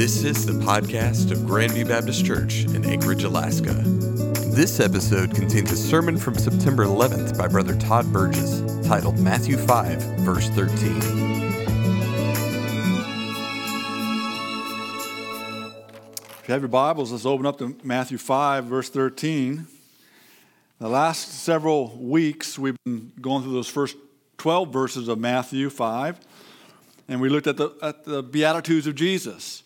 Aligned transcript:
This 0.00 0.24
is 0.24 0.46
the 0.46 0.54
podcast 0.54 1.30
of 1.30 1.40
Grandview 1.40 1.86
Baptist 1.86 2.24
Church 2.24 2.64
in 2.64 2.86
Anchorage, 2.86 3.24
Alaska. 3.24 3.74
This 3.74 4.80
episode 4.80 5.34
contains 5.34 5.70
a 5.72 5.76
sermon 5.76 6.16
from 6.16 6.36
September 6.36 6.86
11th 6.86 7.36
by 7.36 7.46
Brother 7.46 7.76
Todd 7.76 8.10
Burgess 8.10 8.62
titled 8.88 9.18
Matthew 9.18 9.58
5, 9.58 10.00
verse 10.20 10.48
13. 10.48 10.96
If 16.30 16.48
you 16.48 16.54
have 16.54 16.62
your 16.62 16.68
Bibles, 16.68 17.12
let's 17.12 17.26
open 17.26 17.44
up 17.44 17.58
to 17.58 17.76
Matthew 17.84 18.16
5, 18.16 18.64
verse 18.64 18.88
13. 18.88 19.66
The 20.78 20.88
last 20.88 21.28
several 21.44 21.94
weeks, 21.98 22.58
we've 22.58 22.76
been 22.86 23.12
going 23.20 23.42
through 23.42 23.52
those 23.52 23.68
first 23.68 23.98
12 24.38 24.72
verses 24.72 25.08
of 25.08 25.18
Matthew 25.18 25.68
5, 25.68 26.18
and 27.06 27.20
we 27.20 27.28
looked 27.28 27.46
at 27.46 27.58
the, 27.58 27.74
at 27.82 28.06
the 28.06 28.22
Beatitudes 28.22 28.86
of 28.86 28.94
Jesus. 28.94 29.62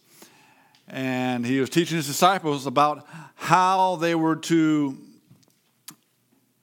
And 0.88 1.44
he 1.46 1.60
was 1.60 1.70
teaching 1.70 1.96
his 1.96 2.06
disciples 2.06 2.66
about 2.66 3.06
how 3.34 3.96
they 3.96 4.14
were 4.14 4.36
to 4.36 4.98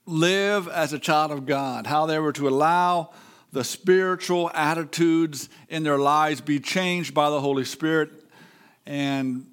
live 0.06 0.68
as 0.68 0.92
a 0.92 0.98
child 0.98 1.30
of 1.30 1.46
God, 1.46 1.86
how 1.86 2.06
they 2.06 2.18
were 2.18 2.32
to 2.32 2.48
allow 2.48 3.10
the 3.52 3.64
spiritual 3.64 4.50
attitudes 4.54 5.48
in 5.68 5.82
their 5.82 5.98
lives 5.98 6.40
be 6.40 6.58
changed 6.58 7.14
by 7.14 7.30
the 7.30 7.40
Holy 7.40 7.64
Spirit, 7.64 8.10
and 8.86 9.46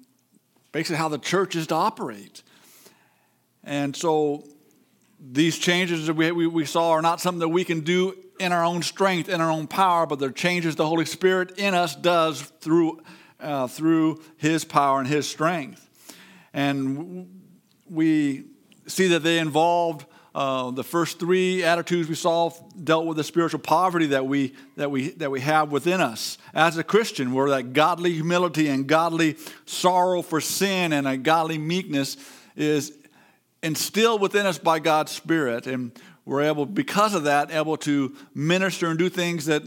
basically 0.72 0.96
how 0.96 1.08
the 1.08 1.18
church 1.18 1.54
is 1.54 1.66
to 1.68 1.74
operate. 1.74 2.42
And 3.62 3.94
so 3.94 4.44
these 5.20 5.58
changes 5.58 6.06
that 6.06 6.14
we, 6.14 6.32
we, 6.32 6.46
we, 6.46 6.64
saw 6.64 6.92
are 6.92 7.02
not 7.02 7.20
something 7.20 7.40
that 7.40 7.48
we 7.48 7.62
can 7.62 7.80
do 7.80 8.16
in 8.38 8.52
our 8.52 8.64
own 8.64 8.82
strength, 8.82 9.28
in 9.28 9.40
our 9.40 9.50
own 9.50 9.66
power, 9.66 10.06
but 10.06 10.18
they're 10.18 10.30
changes 10.30 10.76
the 10.76 10.86
Holy 10.86 11.04
Spirit 11.04 11.58
in 11.58 11.74
us 11.74 11.94
does 11.94 12.40
through, 12.60 13.02
uh, 13.40 13.66
through 13.66 14.22
His 14.36 14.64
power 14.64 14.98
and 14.98 15.08
His 15.08 15.28
strength. 15.28 15.86
And 16.52 17.42
we 17.88 18.44
see 18.86 19.08
that 19.08 19.20
they 19.20 19.38
involved 19.38 20.06
uh, 20.34 20.70
the 20.70 20.84
first 20.84 21.18
three 21.18 21.64
attitudes 21.64 22.08
we 22.08 22.14
saw 22.14 22.50
dealt 22.82 23.06
with 23.06 23.16
the 23.16 23.24
spiritual 23.24 23.58
poverty 23.58 24.06
that 24.06 24.26
we, 24.26 24.54
that, 24.76 24.90
we, 24.90 25.10
that 25.10 25.30
we 25.30 25.40
have 25.40 25.72
within 25.72 26.00
us. 26.00 26.38
As 26.54 26.76
a 26.76 26.84
Christian, 26.84 27.32
where 27.32 27.50
that 27.50 27.72
godly 27.72 28.12
humility 28.12 28.68
and 28.68 28.86
godly 28.86 29.36
sorrow 29.66 30.22
for 30.22 30.40
sin 30.40 30.92
and 30.92 31.08
a 31.08 31.16
godly 31.16 31.58
meekness 31.58 32.16
is 32.56 32.96
instilled 33.62 34.20
within 34.20 34.46
us 34.46 34.58
by 34.58 34.78
God's 34.78 35.10
Spirit. 35.10 35.66
And 35.66 35.92
we're 36.24 36.42
able, 36.42 36.64
because 36.64 37.14
of 37.14 37.24
that, 37.24 37.50
able 37.50 37.76
to 37.78 38.14
minister 38.32 38.88
and 38.88 38.98
do 38.98 39.08
things 39.08 39.46
that 39.46 39.64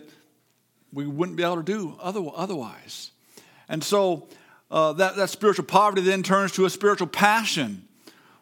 we 0.94 1.06
wouldn't 1.06 1.36
be 1.38 1.44
able 1.44 1.58
to 1.58 1.64
do 1.64 1.98
otherwise. 2.00 3.12
And 3.70 3.84
so 3.84 4.28
uh, 4.72 4.94
that, 4.94 5.16
that 5.16 5.30
spiritual 5.30 5.66
poverty 5.66 6.02
then 6.02 6.24
turns 6.24 6.52
to 6.54 6.66
a 6.66 6.70
spiritual 6.70 7.08
passion 7.08 7.88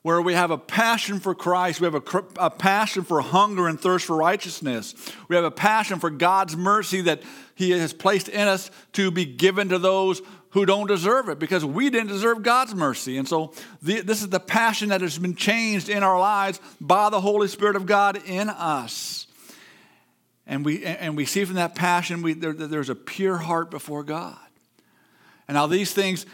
where 0.02 0.22
we 0.22 0.34
have 0.34 0.50
a 0.50 0.58
passion 0.58 1.20
for 1.20 1.36
Christ, 1.36 1.80
we 1.80 1.86
have 1.86 1.96
a, 1.96 2.24
a, 2.40 2.50
passion 2.50 3.04
for 3.04 3.22
hunger 3.22 3.68
and 3.68 3.80
thirst 3.80 4.06
for 4.06 4.16
righteousness, 4.16 4.96
we 5.28 5.36
have 5.36 5.46
a 5.46 5.52
passion 5.52 6.00
for 6.00 6.10
God's 6.10 6.56
mercy 6.56 7.02
that 7.02 7.22
He 7.54 7.72
has 7.72 7.94
placed 7.94 8.28
in 8.28 8.48
us 8.48 8.72
to 8.94 9.12
be 9.12 9.26
given 9.26 9.70
to 9.70 9.78
those 9.78 10.22
who 10.52 10.66
don't 10.66 10.88
deserve 10.88 11.30
it 11.30 11.40
because 11.40 11.64
we 11.64 11.90
didn't 11.90 12.10
deserve 12.10 12.44
God's 12.44 12.74
mercy. 12.74 13.18
And 13.18 13.28
so 13.28 13.54
the, 13.82 14.02
this 14.02 14.22
is 14.22 14.30
the 14.30 14.40
passion 14.40 14.90
that 14.90 15.02
has 15.02 15.18
been 15.18 15.36
changed 15.36 15.88
in 15.88 16.04
our 16.04 16.20
lives 16.20 16.60
by 16.80 17.10
the 17.10 17.22
Holy 17.22 17.48
Spirit 17.48 17.76
of 17.76 17.86
God 17.86 18.22
in 18.26 18.50
us. 18.50 19.28
And 20.46 20.66
we, 20.66 20.84
and 20.84 21.16
we 21.16 21.26
see 21.26 21.46
from 21.46 21.56
that 21.56 21.76
passion 21.76 22.22
we, 22.22 22.34
there, 22.34 22.54
there's 22.54 22.90
a 22.90 22.96
pure 22.96 23.38
heart 23.38 23.72
before 23.72 24.04
God. 24.04 24.38
And 25.52 25.58
now 25.58 25.68
these 25.68 25.92
things 25.92 26.26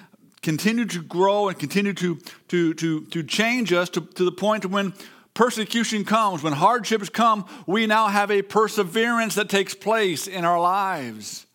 continue 0.44 0.86
to 0.86 1.02
grow 1.02 1.50
and 1.50 1.58
continue 1.58 1.94
to, 1.94 2.20
to, 2.50 2.76
to, 2.76 3.02
to 3.06 3.24
change 3.24 3.74
us 3.74 3.90
to, 3.90 4.02
to 4.02 4.24
the 4.24 4.32
point 4.32 4.68
when 4.68 4.94
persecution 5.34 6.06
comes, 6.06 6.44
when 6.44 6.54
hardships 6.54 7.10
come, 7.10 7.48
we 7.66 7.88
now 7.88 8.10
have 8.10 8.30
a 8.30 8.44
perseverance 8.44 9.34
that 9.34 9.50
takes 9.50 9.74
place 9.74 10.28
in 10.28 10.46
our 10.46 10.62
lives. 10.62 11.48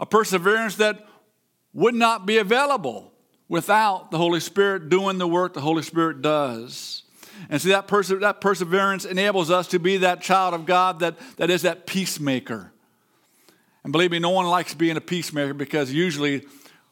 A 0.00 0.06
perseverance 0.06 0.76
that 0.76 1.06
would 1.74 1.94
not 1.94 2.24
be 2.24 2.38
available 2.38 3.12
without 3.46 4.10
the 4.10 4.16
Holy 4.16 4.40
Spirit 4.40 4.88
doing 4.88 5.18
the 5.18 5.28
work 5.28 5.52
the 5.52 5.60
Holy 5.60 5.82
Spirit 5.82 6.22
does. 6.22 7.02
And 7.50 7.60
see, 7.60 7.68
that, 7.68 7.88
perse- 7.88 8.08
that 8.08 8.40
perseverance 8.40 9.04
enables 9.04 9.50
us 9.50 9.66
to 9.66 9.78
be 9.78 9.98
that 9.98 10.22
child 10.22 10.54
of 10.54 10.64
God 10.64 11.00
that, 11.00 11.18
that 11.36 11.50
is 11.50 11.60
that 11.60 11.86
peacemaker. 11.86 12.72
And 13.84 13.92
believe 13.92 14.10
me, 14.10 14.18
no 14.18 14.30
one 14.30 14.46
likes 14.46 14.74
being 14.74 14.96
a 14.96 15.00
peacemaker 15.00 15.54
because 15.54 15.92
usually 15.92 16.46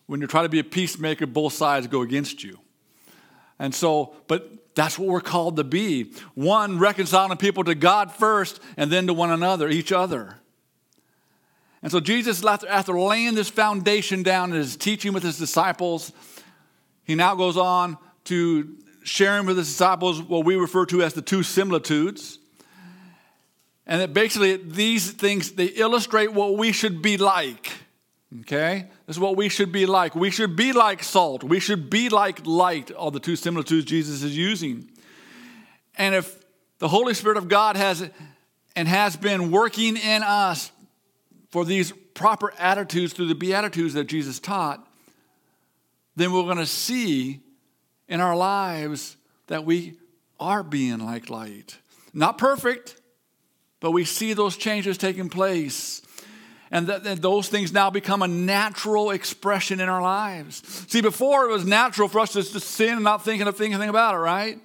when 0.09 0.23
you 0.23 0.27
try 0.27 0.43
to 0.43 0.49
be 0.49 0.59
a 0.59 0.65
peacemaker, 0.65 1.27
both 1.27 1.53
sides 1.53 1.87
go 1.87 2.01
against 2.01 2.43
you. 2.43 2.59
And 3.59 3.75
so, 3.75 4.17
but 4.27 4.75
that's 4.75 4.99
what 4.99 5.07
we're 5.07 5.21
called 5.21 5.57
to 5.57 5.65
be. 5.65 6.13
One, 6.35 6.79
reconciling 6.79 7.37
people 7.37 7.63
to 7.65 7.75
God 7.75 8.11
first 8.11 8.61
and 8.77 8.91
then 8.91 9.07
to 9.07 9.13
one 9.13 9.31
another, 9.31 9.69
each 9.69 9.93
other. 9.93 10.37
And 11.83 11.93
so 11.93 12.01
Jesus, 12.01 12.43
after 12.45 12.99
laying 12.99 13.35
this 13.35 13.51
foundation 13.51 14.23
down 14.23 14.51
in 14.51 14.57
his 14.57 14.77
teaching 14.77 15.13
with 15.13 15.23
his 15.23 15.37
disciples, 15.37 16.11
he 17.05 17.15
now 17.15 17.35
goes 17.35 17.59
on 17.59 17.99
to 18.25 18.77
sharing 19.05 19.47
with 19.47 19.59
his 19.59 19.69
disciples 19.69 20.23
what 20.23 20.45
we 20.45 20.57
refer 20.57 20.87
to 20.87 21.03
as 21.03 21.13
the 21.13 21.23
two 21.23 21.43
similitudes. 21.43 22.39
And 23.87 24.01
that 24.01 24.15
basically 24.15 24.57
these 24.57 25.11
things, 25.11 25.53
they 25.53 25.67
illustrate 25.67 26.33
what 26.33 26.57
we 26.57 26.73
should 26.73 27.03
be 27.03 27.19
like. 27.19 27.73
Okay? 28.41 28.87
This 29.06 29.16
is 29.16 29.21
what 29.21 29.37
we 29.37 29.49
should 29.49 29.72
be 29.72 29.87
like. 29.87 30.15
We 30.15 30.31
should 30.31 30.55
be 30.55 30.72
like 30.72 31.03
salt. 31.03 31.43
We 31.43 31.61
should 31.61 31.89
be 31.89 32.09
like 32.09 32.47
light, 32.47 32.91
all 32.91 33.11
the 33.11 33.21
two 33.21 33.37
similitudes 33.37 33.87
Jesus 33.87 34.22
is 34.22 34.37
using. 34.37 34.91
And 35.97 36.15
if 36.15 36.38
the 36.78 36.88
Holy 36.88 37.15
Spirit 37.15 37.38
of 37.38 37.49
God 37.49 37.77
has 37.77 38.09
and 38.77 38.87
has 38.87 39.17
been 39.17 39.50
working 39.50 39.97
in 39.97 40.22
us 40.22 40.71
for 41.50 41.65
these 41.65 41.93
proper 42.15 42.53
attitudes 42.59 43.12
through 43.12 43.28
the 43.28 43.34
Beatitudes 43.34 43.94
that 43.94 44.05
Jesus 44.05 44.38
taught, 44.38 44.87
then 46.17 46.33
we're 46.33 46.43
going 46.43 46.59
to 46.59 46.67
see 46.67 47.41
in 48.09 48.21
our 48.21 48.37
lives 48.37 49.17
that 49.47 49.65
we 49.65 49.99
are 50.38 50.62
being 50.62 50.99
like 50.99 51.31
light. 51.31 51.78
Not 52.12 52.38
perfect, 52.38 53.00
but 53.81 53.93
we 53.93 54.05
see 54.05 54.33
those 54.33 54.56
changes 54.56 54.99
taking 54.99 55.28
place. 55.28 56.03
And 56.71 56.87
that, 56.89 57.23
those 57.23 57.49
things 57.49 57.73
now 57.73 57.91
become 57.91 58.23
a 58.23 58.29
natural 58.29 59.11
expression 59.11 59.81
in 59.81 59.89
our 59.89 60.03
lives. 60.03 60.62
See, 60.89 61.01
before 61.01 61.49
it 61.49 61.53
was 61.53 61.65
natural 61.65 62.09
for 62.09 62.21
us 62.21 62.34
just 62.34 62.53
to 62.53 62.61
sin 62.61 62.95
and 62.95 63.05
not 63.05 63.25
thinking 63.25 63.47
of 63.47 63.61
anything 63.61 63.89
about 63.89 64.15
it, 64.15 64.19
right? 64.19 64.61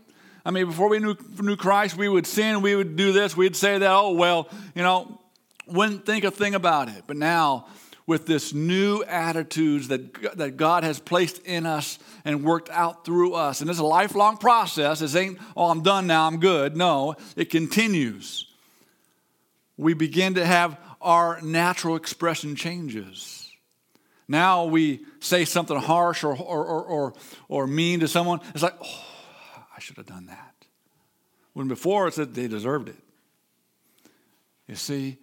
I 0.46 0.52
mean, 0.52 0.66
before 0.66 0.90
we 0.90 1.00
knew, 1.00 1.16
knew 1.40 1.56
Christ, 1.56 1.96
we 1.96 2.10
would 2.10 2.28
sin, 2.28 2.62
we 2.62 2.76
would 2.76 2.98
do 2.98 3.14
this, 3.14 3.38
we'd 3.38 3.56
say 3.56 3.78
that, 3.78 3.90
oh, 3.90 4.12
well, 4.12 4.50
you 4.76 4.84
know, 4.84 5.22
wouldn't 5.66 6.06
think 6.06 6.26
a 6.26 6.32
thing 6.32 6.56
about 6.56 6.90
it. 6.90 7.04
But 7.08 7.16
now, 7.16 7.68
with 8.06 8.26
this 8.26 8.54
new 8.54 9.02
attitudes 9.04 9.88
that, 9.88 10.38
that 10.38 10.58
God 10.58 10.84
has 10.84 11.00
placed 11.00 11.40
in 11.46 11.66
us 11.66 12.00
and 12.26 12.44
worked 12.44 12.70
out 12.70 13.06
through 13.06 13.36
us, 13.36 13.62
and 13.62 13.70
it's 13.70 13.80
a 13.80 13.86
lifelong 13.86 14.36
process. 14.36 15.00
This 15.00 15.16
ain't, 15.16 15.38
oh, 15.56 15.70
I'm 15.70 15.82
done 15.82 16.08
now, 16.08 16.28
I'm 16.28 16.42
good. 16.42 16.76
No, 16.76 17.16
it 17.38 17.50
continues. 17.50 18.48
We 19.78 19.94
begin 19.94 20.34
to 20.36 20.46
have 20.46 20.78
our 21.04 21.42
natural 21.42 21.96
expression 21.96 22.56
changes. 22.56 23.52
Now 24.28 24.66
we 24.66 25.02
say 25.20 25.46
something 25.46 25.78
harsh 25.78 26.24
or, 26.24 26.36
or, 26.36 26.66
or, 26.66 26.84
or, 26.84 27.14
or 27.50 27.68
mean 27.68 28.00
to 28.00 28.08
someone. 28.08 28.40
It's 28.54 28.64
like, 28.64 28.76
oh, 28.82 29.06
I 29.76 29.80
should 29.80 29.98
have 29.98 30.06
done 30.06 30.28
that. 30.28 30.54
When 31.54 31.68
before 31.68 32.08
it 32.08 32.14
said 32.14 32.34
they 32.34 32.48
deserved 32.48 32.90
it. 32.90 32.96
You 34.68 34.76
see, 34.76 35.18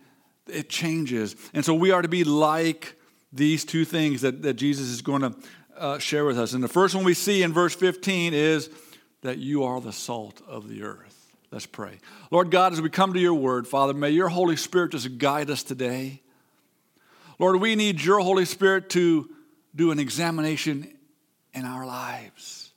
it 0.47 0.69
changes. 0.69 1.35
And 1.55 1.65
so 1.65 1.75
we 1.75 1.91
are 1.91 2.03
to 2.03 2.09
be 2.09 2.25
like 2.25 2.97
these 3.33 3.65
two 3.65 3.85
things 3.85 4.21
that, 4.21 4.43
that 4.43 4.55
Jesus 4.55 4.89
is 4.89 5.03
going 5.03 5.23
to 5.23 5.35
uh, 5.77 5.99
share 5.99 6.25
with 6.25 6.39
us. 6.39 6.53
And 6.53 6.63
the 6.63 6.69
first 6.69 6.95
one 6.95 7.05
we 7.05 7.15
see 7.15 7.43
in 7.43 7.53
verse 7.53 7.75
15 7.75 8.35
is 8.35 8.69
that 9.23 9.39
you 9.39 9.65
are 9.65 9.81
the 9.81 9.93
salt 9.93 10.43
of 10.47 10.69
the 10.69 10.83
earth. 10.83 11.10
Let's 11.53 11.67
pray. 11.67 11.99
Lord 12.31 12.51
God, 12.51 12.73
as 12.73 12.81
we 12.81 12.91
come 12.91 13.13
to 13.13 13.21
your 13.21 13.35
word, 13.35 13.67
Father, 13.67 13.93
may 13.93 14.11
your 14.11 14.29
Holy 14.29 14.57
Spirit 14.57 14.93
just 14.93 15.19
guide 15.19 15.51
us 15.51 15.63
today. 15.63 16.23
Lord, 17.39 17.61
we 17.61 17.75
need 17.75 18.01
your 18.01 18.21
Holy 18.21 18.45
Spirit 18.45 18.91
to 18.91 19.29
do 19.75 19.91
an 19.91 19.99
examination 19.99 20.93
in 21.53 21.65
our 21.65 21.85
lives. 21.85 22.71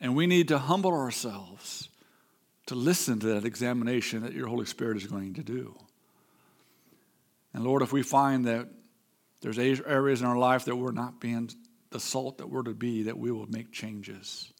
And 0.00 0.14
we 0.14 0.26
need 0.26 0.48
to 0.48 0.58
humble 0.58 0.92
ourselves 0.92 1.88
to 2.66 2.74
listen 2.74 3.18
to 3.20 3.26
that 3.28 3.46
examination 3.46 4.22
that 4.22 4.34
your 4.34 4.46
Holy 4.46 4.66
Spirit 4.66 4.98
is 4.98 5.06
going 5.06 5.34
to 5.34 5.42
do. 5.42 5.74
And 7.54 7.64
Lord, 7.64 7.80
if 7.82 7.92
we 7.92 8.02
find 8.02 8.44
that 8.46 8.68
there's 9.40 9.58
areas 9.58 10.20
in 10.20 10.26
our 10.26 10.36
life 10.36 10.66
that 10.66 10.76
we're 10.76 10.92
not 10.92 11.18
being 11.18 11.50
the 11.90 12.00
salt 12.00 12.38
that 12.38 12.50
we're 12.50 12.62
to 12.62 12.74
be, 12.74 13.04
that 13.04 13.16
we 13.16 13.30
will 13.30 13.46
make 13.46 13.72
changes. 13.72 14.52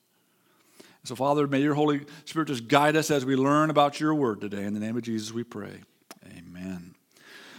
So, 1.04 1.14
Father, 1.14 1.46
may 1.46 1.60
your 1.60 1.74
Holy 1.74 2.04
Spirit 2.24 2.48
just 2.48 2.68
guide 2.68 2.96
us 2.96 3.10
as 3.10 3.24
we 3.24 3.36
learn 3.36 3.70
about 3.70 4.00
your 4.00 4.14
word 4.14 4.40
today. 4.40 4.64
In 4.64 4.74
the 4.74 4.80
name 4.80 4.96
of 4.96 5.02
Jesus, 5.02 5.32
we 5.32 5.44
pray. 5.44 5.80
Amen. 6.36 6.94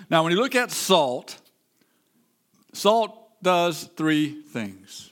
Now, 0.09 0.24
when 0.24 0.31
you 0.31 0.39
look 0.39 0.56
at 0.56 0.71
salt, 0.71 1.39
salt 2.74 3.41
does 3.41 3.89
three 3.95 4.41
things. 4.41 5.12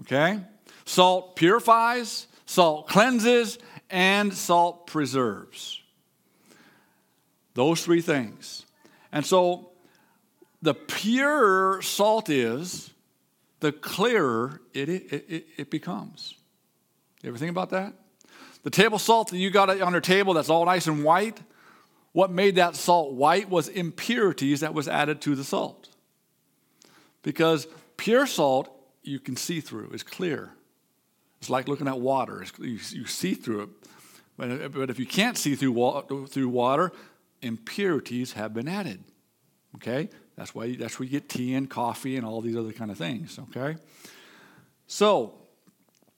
Okay? 0.00 0.40
Salt 0.84 1.36
purifies, 1.36 2.26
salt 2.46 2.88
cleanses, 2.88 3.58
and 3.90 4.32
salt 4.34 4.86
preserves. 4.86 5.80
Those 7.54 7.84
three 7.84 8.02
things. 8.02 8.66
And 9.12 9.24
so 9.24 9.70
the 10.62 10.74
purer 10.74 11.80
salt 11.82 12.28
is, 12.28 12.90
the 13.60 13.72
clearer 13.72 14.60
it, 14.74 14.88
it, 14.88 15.12
it, 15.28 15.46
it 15.56 15.70
becomes. 15.70 16.34
You 17.26 17.32
ever 17.32 17.38
think 17.38 17.50
about 17.50 17.70
that? 17.70 17.92
The 18.62 18.70
table 18.70 19.00
salt 19.00 19.30
that 19.30 19.38
you 19.38 19.50
got 19.50 19.68
on 19.68 19.90
your 19.90 20.00
table 20.00 20.34
that's 20.34 20.48
all 20.48 20.64
nice 20.64 20.86
and 20.86 21.02
white, 21.02 21.40
what 22.12 22.30
made 22.30 22.54
that 22.54 22.76
salt 22.76 23.14
white 23.14 23.50
was 23.50 23.66
impurities 23.66 24.60
that 24.60 24.74
was 24.74 24.86
added 24.86 25.20
to 25.22 25.34
the 25.34 25.42
salt. 25.42 25.88
Because 27.22 27.66
pure 27.96 28.28
salt 28.28 28.70
you 29.02 29.18
can 29.18 29.34
see 29.34 29.60
through, 29.60 29.90
it's 29.92 30.04
clear. 30.04 30.52
It's 31.40 31.50
like 31.50 31.66
looking 31.66 31.88
at 31.88 31.98
water, 31.98 32.44
you, 32.60 32.78
see 32.78 33.34
through 33.34 33.62
it. 33.62 33.68
But, 34.36 34.88
if 34.88 35.00
you 35.00 35.06
can't 35.06 35.36
see 35.36 35.56
through, 35.56 36.26
through 36.28 36.48
water, 36.48 36.92
impurities 37.42 38.34
have 38.34 38.54
been 38.54 38.68
added. 38.68 39.02
Okay? 39.74 40.10
That's 40.36 40.54
why 40.54 40.76
that's 40.76 41.00
where 41.00 41.06
you 41.06 41.10
get 41.10 41.28
tea 41.28 41.54
and 41.54 41.68
coffee 41.68 42.16
and 42.16 42.24
all 42.24 42.40
these 42.40 42.56
other 42.56 42.72
kind 42.72 42.92
of 42.92 42.98
things, 42.98 43.36
okay? 43.50 43.80
So, 44.86 45.34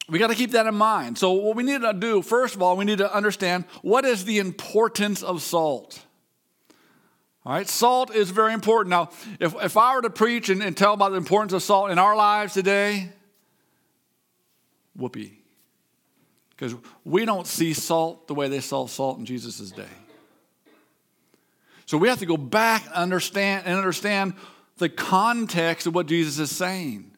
we 0.09 0.19
got 0.19 0.29
to 0.29 0.35
keep 0.35 0.53
that 0.53 0.67
in 0.67 0.75
mind. 0.75 1.19
So, 1.19 1.33
what 1.33 1.57
we 1.57 1.63
need 1.63 1.83
to 1.83 1.93
do, 1.93 2.23
first 2.23 2.55
of 2.55 2.63
all, 2.63 2.77
we 2.77 2.85
need 2.85 2.99
to 2.99 3.15
understand 3.15 3.65
what 3.83 4.05
is 4.05 4.25
the 4.25 4.39
importance 4.39 5.23
of 5.23 5.43
salt. 5.43 6.03
All 7.45 7.53
right, 7.53 7.69
salt 7.69 8.15
is 8.15 8.31
very 8.31 8.53
important. 8.53 8.91
Now, 8.91 9.11
if, 9.41 9.55
if 9.63 9.77
I 9.77 9.95
were 9.95 10.03
to 10.03 10.11
preach 10.11 10.49
and, 10.49 10.63
and 10.63 10.77
tell 10.77 10.95
about 10.95 11.11
the 11.11 11.17
importance 11.17 11.53
of 11.53 11.63
salt 11.63 11.91
in 11.91 11.99
our 11.99 12.17
lives 12.17 12.55
today, 12.55 13.11
whoopee. 14.97 15.39
Because 16.51 16.75
we 17.05 17.25
don't 17.25 17.47
see 17.47 17.73
salt 17.73 18.27
the 18.27 18.35
way 18.35 18.49
they 18.49 18.61
saw 18.61 18.87
salt 18.87 19.19
in 19.19 19.25
Jesus' 19.25 19.71
day. 19.71 19.85
So 21.87 21.97
we 21.97 22.09
have 22.09 22.19
to 22.19 22.27
go 22.27 22.37
back 22.37 22.85
and 22.87 22.95
understand 22.95 23.65
and 23.65 23.79
understand 23.79 24.35
the 24.77 24.89
context 24.89 25.87
of 25.87 25.95
what 25.95 26.07
Jesus 26.07 26.39
is 26.39 26.55
saying 26.55 27.13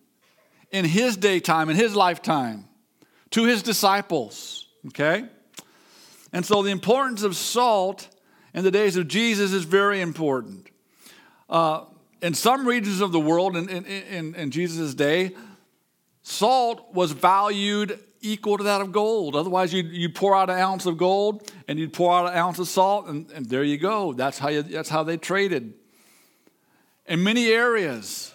in 0.71 0.85
his 0.85 1.17
daytime, 1.17 1.71
in 1.71 1.77
his 1.77 1.97
lifetime, 1.97 2.69
to 3.31 3.45
his 3.45 3.63
disciples. 3.63 4.67
Okay? 4.89 5.25
And 6.33 6.45
so 6.45 6.63
the 6.63 6.71
importance 6.71 7.23
of 7.23 7.37
salt 7.37 8.09
in 8.55 8.65
the 8.65 8.71
days 8.71 8.97
of 8.97 9.09
Jesus 9.09 9.53
is 9.53 9.65
very 9.65 10.01
important. 10.01 10.69
Uh, 11.49 11.85
in 12.23 12.35
some 12.35 12.67
regions 12.67 13.01
of 13.01 13.13
the 13.13 13.21
world, 13.21 13.57
in, 13.57 13.69
in, 13.69 13.85
in, 13.85 14.35
in 14.35 14.51
Jesus' 14.51 14.95
day, 14.95 15.35
salt 16.23 16.93
was 16.93 17.13
valued 17.13 17.99
equal 18.21 18.59
to 18.59 18.65
that 18.65 18.81
of 18.81 18.93
gold. 18.93 19.35
Otherwise, 19.35 19.73
you'd, 19.73 19.91
you'd 19.91 20.15
pour 20.15 20.37
out 20.37 20.51
an 20.51 20.59
ounce 20.59 20.87
of 20.87 20.99
gold 20.99 21.51
and 21.67 21.79
you'd 21.79 21.93
pour 21.93 22.13
out 22.13 22.31
an 22.31 22.37
ounce 22.37 22.59
of 22.59 22.69
salt, 22.69 23.07
and, 23.07 23.31
and 23.31 23.47
there 23.47 23.65
you 23.65 23.79
go. 23.79 24.13
That's 24.13 24.39
how, 24.39 24.49
you, 24.49 24.63
that's 24.63 24.89
how 24.89 25.03
they 25.03 25.17
traded. 25.17 25.73
In 27.07 27.23
many 27.23 27.49
areas, 27.49 28.33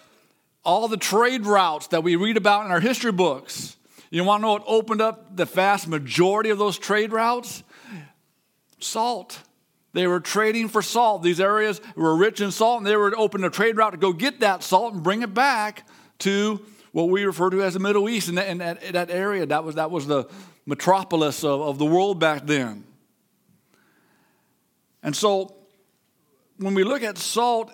all 0.64 0.88
the 0.88 0.96
trade 0.96 1.46
routes 1.46 1.86
that 1.88 2.02
we 2.02 2.16
read 2.16 2.36
about 2.36 2.66
in 2.66 2.72
our 2.72 2.80
history 2.80 3.12
books, 3.12 3.76
you 4.10 4.24
want 4.24 4.40
to 4.40 4.46
know 4.46 4.52
what 4.52 4.64
opened 4.66 5.00
up 5.00 5.36
the 5.36 5.44
vast 5.44 5.88
majority 5.88 6.50
of 6.50 6.58
those 6.58 6.78
trade 6.78 7.12
routes? 7.12 7.62
Salt. 8.78 9.40
They 9.92 10.06
were 10.06 10.20
trading 10.20 10.68
for 10.68 10.82
salt. 10.82 11.22
These 11.22 11.40
areas 11.40 11.80
were 11.94 12.14
rich 12.16 12.40
in 12.40 12.50
salt, 12.50 12.78
and 12.78 12.86
they 12.86 12.96
were 12.96 13.16
open 13.16 13.42
a 13.44 13.50
trade 13.50 13.76
route 13.76 13.92
to 13.92 13.96
go 13.96 14.12
get 14.12 14.40
that 14.40 14.62
salt 14.62 14.92
and 14.92 15.02
bring 15.02 15.22
it 15.22 15.32
back 15.32 15.86
to 16.18 16.60
what 16.92 17.08
we 17.08 17.24
refer 17.24 17.50
to 17.50 17.62
as 17.62 17.74
the 17.74 17.80
Middle 17.80 18.08
East. 18.08 18.28
And 18.28 18.38
that, 18.38 18.48
in 18.48 18.58
that, 18.58 18.92
that 18.92 19.10
area, 19.10 19.46
that 19.46 19.64
was, 19.64 19.76
that 19.76 19.90
was 19.90 20.06
the 20.06 20.28
metropolis 20.66 21.44
of, 21.44 21.60
of 21.62 21.78
the 21.78 21.86
world 21.86 22.18
back 22.18 22.46
then. 22.46 22.84
And 25.02 25.14
so 25.14 25.54
when 26.58 26.74
we 26.74 26.84
look 26.84 27.02
at 27.02 27.16
salt 27.16 27.70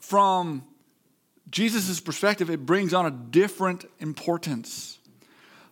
from 0.00 0.64
Jesus' 1.50 2.00
perspective, 2.00 2.50
it 2.50 2.66
brings 2.66 2.92
on 2.92 3.06
a 3.06 3.10
different 3.10 3.84
importance. 4.00 4.97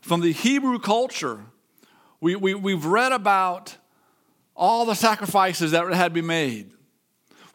From 0.07 0.21
the 0.21 0.31
Hebrew 0.31 0.79
culture, 0.79 1.41
we, 2.21 2.37
we, 2.37 2.55
we've 2.55 2.87
read 2.87 3.11
about 3.11 3.77
all 4.55 4.87
the 4.87 4.95
sacrifices 4.95 5.73
that 5.73 5.85
had 5.93 6.09
to 6.09 6.15
be 6.15 6.23
made. 6.23 6.71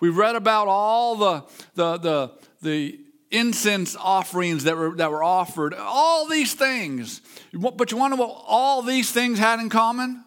We've 0.02 0.18
read 0.18 0.36
about 0.36 0.68
all 0.68 1.16
the, 1.16 1.46
the, 1.76 1.98
the, 1.98 2.32
the 2.62 3.00
incense 3.32 3.96
offerings 3.96 4.66
that 4.66 4.76
were, 4.76 4.94
that 4.98 5.10
were 5.10 5.24
offered, 5.24 5.74
all 5.74 6.28
these 6.28 6.54
things. 6.54 7.22
But 7.54 7.90
you 7.90 7.98
want 7.98 8.12
to 8.12 8.18
know 8.18 8.26
what 8.26 8.44
all 8.46 8.82
these 8.82 9.14
things 9.14 9.40
had 9.40 9.62
in 9.62 9.70
common? 9.70 10.26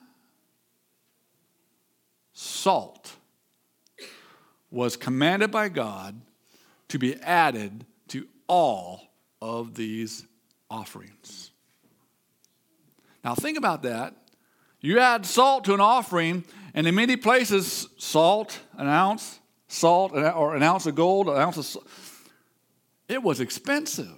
Salt 2.32 3.16
was 4.70 4.96
commanded 4.96 5.50
by 5.50 5.68
God 5.68 6.18
to 6.88 6.98
be 6.98 7.16
added 7.16 7.84
to 8.08 8.26
all 8.48 9.02
of 9.42 9.74
these 9.74 10.24
offerings. 10.70 11.50
Now, 13.24 13.34
think 13.34 13.56
about 13.56 13.82
that. 13.82 14.14
You 14.80 14.98
add 14.98 15.24
salt 15.24 15.64
to 15.64 15.74
an 15.74 15.80
offering, 15.80 16.44
and 16.74 16.86
in 16.86 16.94
many 16.94 17.16
places, 17.16 17.88
salt, 17.96 18.58
an 18.76 18.86
ounce, 18.86 19.40
salt, 19.66 20.12
or 20.12 20.54
an 20.54 20.62
ounce 20.62 20.84
of 20.86 20.94
gold, 20.94 21.28
an 21.28 21.36
ounce 21.38 21.56
of 21.56 21.64
salt 21.64 21.88
it 23.08 23.22
was 23.22 23.40
expensive. 23.40 24.14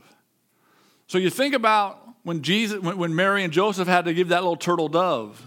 So 1.07 1.19
you 1.19 1.31
think 1.31 1.55
about 1.55 2.03
when 2.23 2.43
Jesus, 2.43 2.81
when, 2.81 3.15
Mary 3.15 3.45
and 3.45 3.53
Joseph 3.53 3.89
had 3.89 4.07
to 4.07 4.15
give 4.15 4.29
that 4.29 4.43
little 4.43 4.57
turtle 4.57 4.89
dove, 4.89 5.45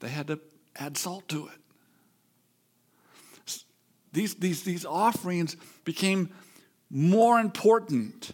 they 0.00 0.08
had 0.08 0.26
to 0.26 0.40
add 0.76 0.96
salt 0.96 1.28
to 1.28 1.48
it. 1.48 1.58
These, 4.12 4.34
these, 4.34 4.62
these 4.62 4.84
offerings 4.84 5.56
became 5.84 6.30
more 6.90 7.40
important. 7.40 8.30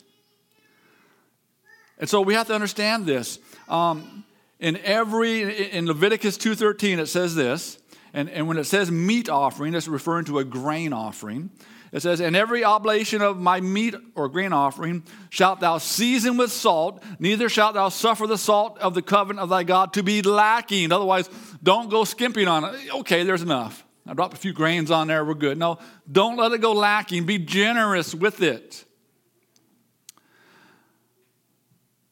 And 1.98 2.08
so 2.08 2.20
we 2.20 2.34
have 2.34 2.48
to 2.48 2.54
understand 2.54 3.06
this. 3.06 3.38
Um, 3.70 4.24
in 4.58 4.76
every 4.78 5.70
in 5.70 5.86
Leviticus 5.86 6.36
2:13 6.36 6.98
it 6.98 7.06
says 7.06 7.34
this, 7.34 7.78
and, 8.12 8.28
and 8.28 8.46
when 8.48 8.58
it 8.58 8.64
says 8.64 8.90
meat 8.90 9.28
offering, 9.28 9.74
it's 9.74 9.88
referring 9.88 10.26
to 10.26 10.38
a 10.38 10.44
grain 10.44 10.92
offering. 10.92 11.50
It 11.92 12.00
says, 12.02 12.20
And 12.20 12.36
every 12.36 12.64
oblation 12.64 13.20
of 13.22 13.38
my 13.38 13.60
meat 13.60 13.94
or 14.14 14.28
grain 14.28 14.52
offering 14.52 15.04
shalt 15.28 15.60
thou 15.60 15.78
season 15.78 16.36
with 16.36 16.52
salt, 16.52 17.02
neither 17.18 17.48
shalt 17.48 17.74
thou 17.74 17.88
suffer 17.88 18.26
the 18.26 18.38
salt 18.38 18.78
of 18.78 18.94
the 18.94 19.02
covenant 19.02 19.40
of 19.40 19.48
thy 19.48 19.64
God 19.64 19.92
to 19.94 20.02
be 20.02 20.22
lacking. 20.22 20.92
Otherwise, 20.92 21.28
don't 21.62 21.90
go 21.90 22.04
skimping 22.04 22.48
on 22.48 22.64
it. 22.64 22.94
Okay, 22.94 23.24
there's 23.24 23.42
enough. 23.42 23.84
I 24.06 24.14
dropped 24.14 24.34
a 24.34 24.38
few 24.38 24.52
grains 24.52 24.90
on 24.90 25.06
there, 25.08 25.24
we're 25.24 25.34
good. 25.34 25.58
No, 25.58 25.78
don't 26.10 26.36
let 26.36 26.52
it 26.52 26.60
go 26.60 26.72
lacking. 26.72 27.26
Be 27.26 27.38
generous 27.38 28.14
with 28.14 28.42
it. 28.42 28.84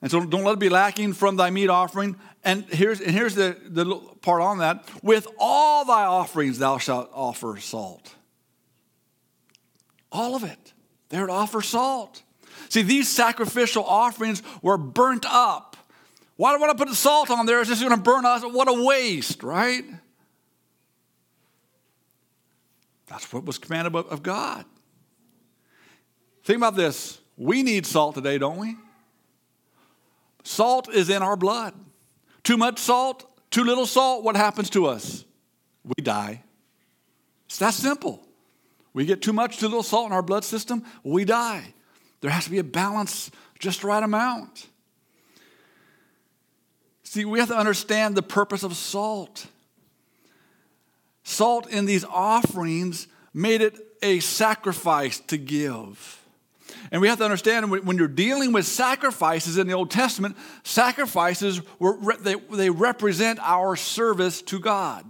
And 0.00 0.10
so 0.10 0.24
don't 0.24 0.44
let 0.44 0.52
it 0.52 0.58
be 0.60 0.68
lacking 0.68 1.12
from 1.12 1.36
thy 1.36 1.50
meat 1.50 1.68
offering. 1.68 2.16
And 2.44 2.64
here's, 2.66 3.00
and 3.00 3.10
here's 3.10 3.34
the, 3.34 3.56
the 3.64 3.96
part 4.22 4.42
on 4.42 4.58
that. 4.58 4.88
With 5.02 5.26
all 5.38 5.84
thy 5.84 6.04
offerings 6.04 6.58
thou 6.58 6.78
shalt 6.78 7.10
offer 7.12 7.58
salt. 7.58 8.14
All 10.12 10.36
of 10.36 10.44
it. 10.44 10.72
They 11.08 11.20
would 11.20 11.30
offer 11.30 11.62
salt. 11.62 12.22
See, 12.68 12.82
these 12.82 13.08
sacrificial 13.08 13.84
offerings 13.84 14.42
were 14.62 14.78
burnt 14.78 15.26
up. 15.26 15.76
Why 16.36 16.52
do 16.52 16.62
I 16.62 16.66
want 16.66 16.78
to 16.78 16.84
put 16.84 16.94
salt 16.94 17.30
on 17.30 17.46
there? 17.46 17.60
It's 17.60 17.68
just 17.68 17.82
going 17.82 17.94
to 17.94 18.00
burn 18.00 18.24
us. 18.24 18.42
What 18.42 18.68
a 18.68 18.84
waste, 18.84 19.42
right? 19.42 19.84
That's 23.08 23.32
what 23.32 23.44
was 23.44 23.58
commanded 23.58 23.96
of 23.96 24.22
God. 24.22 24.64
Think 26.44 26.58
about 26.58 26.76
this. 26.76 27.18
We 27.36 27.62
need 27.62 27.86
salt 27.86 28.14
today, 28.14 28.38
don't 28.38 28.58
we? 28.58 28.76
Salt 30.48 30.88
is 30.88 31.10
in 31.10 31.22
our 31.22 31.36
blood. 31.36 31.74
Too 32.42 32.56
much 32.56 32.78
salt, 32.78 33.26
too 33.50 33.64
little 33.64 33.84
salt, 33.84 34.24
what 34.24 34.34
happens 34.34 34.70
to 34.70 34.86
us? 34.86 35.26
We 35.84 36.02
die. 36.02 36.42
It's 37.44 37.58
that 37.58 37.74
simple. 37.74 38.26
We 38.94 39.04
get 39.04 39.20
too 39.20 39.34
much, 39.34 39.58
too 39.58 39.66
little 39.66 39.82
salt 39.82 40.06
in 40.06 40.12
our 40.12 40.22
blood 40.22 40.44
system, 40.44 40.84
we 41.04 41.26
die. 41.26 41.74
There 42.22 42.30
has 42.30 42.44
to 42.44 42.50
be 42.50 42.58
a 42.58 42.64
balance, 42.64 43.30
just 43.58 43.84
right 43.84 44.02
amount. 44.02 44.68
See, 47.02 47.26
we 47.26 47.40
have 47.40 47.48
to 47.48 47.56
understand 47.56 48.14
the 48.14 48.22
purpose 48.22 48.62
of 48.62 48.74
salt. 48.74 49.48
Salt 51.24 51.68
in 51.68 51.84
these 51.84 52.04
offerings 52.04 53.06
made 53.34 53.60
it 53.60 53.76
a 54.02 54.20
sacrifice 54.20 55.20
to 55.20 55.36
give. 55.36 56.22
And 56.90 57.00
we 57.00 57.08
have 57.08 57.18
to 57.18 57.24
understand 57.24 57.70
when 57.70 57.96
you're 57.96 58.08
dealing 58.08 58.52
with 58.52 58.66
sacrifices 58.66 59.58
in 59.58 59.66
the 59.66 59.72
Old 59.72 59.90
Testament, 59.90 60.36
sacrifices 60.62 61.60
were, 61.78 61.98
they, 62.20 62.34
they 62.34 62.70
represent 62.70 63.38
our 63.42 63.76
service 63.76 64.42
to 64.42 64.58
God. 64.58 65.04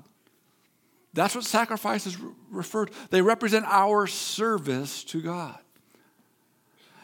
That's 1.15 1.35
what 1.35 1.45
sacrifices 1.45 2.17
refer 2.51 2.87
to. 2.87 2.93
They 3.11 3.23
represent 3.23 3.65
our 3.67 4.07
service 4.07 5.05
to 5.05 5.21
God. 5.21 5.59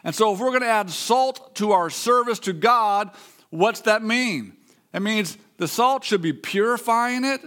And 0.04 0.14
so, 0.14 0.34
if 0.34 0.38
we're 0.38 0.50
going 0.50 0.61
to 0.61 0.68
add 0.68 0.90
salt 0.90 1.54
to 1.56 1.73
our 1.73 1.88
service 1.88 2.38
to 2.40 2.52
God, 2.52 3.11
what's 3.50 3.80
that 3.82 4.02
mean? 4.02 4.56
It 4.92 5.00
means 5.00 5.38
the 5.56 5.66
salt 5.66 6.04
should 6.04 6.23
be 6.23 6.32
purifying 6.32 7.25
it, 7.25 7.40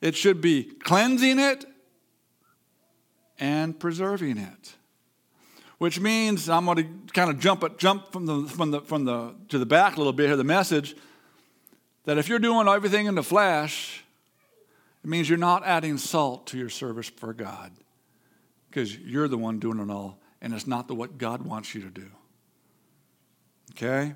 it 0.00 0.16
should 0.16 0.40
be 0.40 0.64
cleansing 0.64 1.38
it, 1.38 1.66
and 3.38 3.78
preserving 3.78 4.38
it. 4.38 4.74
Which 5.78 6.00
means 6.00 6.48
I'm 6.48 6.64
going 6.64 6.76
to 6.76 7.12
kind 7.12 7.30
of 7.30 7.38
jump 7.38 7.78
jump 7.78 8.12
from 8.12 8.26
the, 8.26 8.48
from 8.48 8.70
the, 8.72 8.80
from 8.80 9.04
the, 9.04 9.34
to 9.48 9.58
the 9.58 9.66
back 9.66 9.94
a 9.94 9.98
little 9.98 10.12
bit 10.12 10.26
here, 10.26 10.36
the 10.36 10.44
message 10.44 10.96
that 12.04 12.18
if 12.18 12.28
you're 12.28 12.38
doing 12.38 12.66
everything 12.66 13.06
in 13.06 13.14
the 13.14 13.22
flesh, 13.22 14.02
it 15.04 15.08
means 15.08 15.28
you're 15.28 15.38
not 15.38 15.64
adding 15.64 15.98
salt 15.98 16.46
to 16.48 16.58
your 16.58 16.68
service 16.68 17.08
for 17.08 17.32
God 17.32 17.70
because 18.68 18.96
you're 18.96 19.28
the 19.28 19.38
one 19.38 19.58
doing 19.58 19.78
it 19.78 19.90
all, 19.90 20.18
and 20.40 20.52
it's 20.52 20.66
not 20.66 20.88
the 20.88 20.94
what 20.94 21.18
God 21.18 21.42
wants 21.42 21.74
you 21.74 21.82
to 21.82 21.90
do. 21.90 22.06
Okay? 23.72 24.14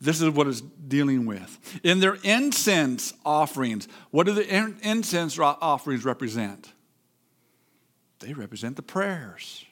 This 0.00 0.20
is 0.20 0.30
what 0.30 0.46
it's 0.46 0.60
dealing 0.60 1.26
with. 1.26 1.80
In 1.84 2.00
their 2.00 2.18
incense 2.22 3.14
offerings, 3.24 3.86
what 4.10 4.26
do 4.26 4.32
the 4.32 4.76
incense 4.82 5.38
offerings 5.38 6.04
represent? 6.04 6.72
They 8.18 8.32
represent 8.32 8.76
the 8.76 8.82
prayers. 8.82 9.64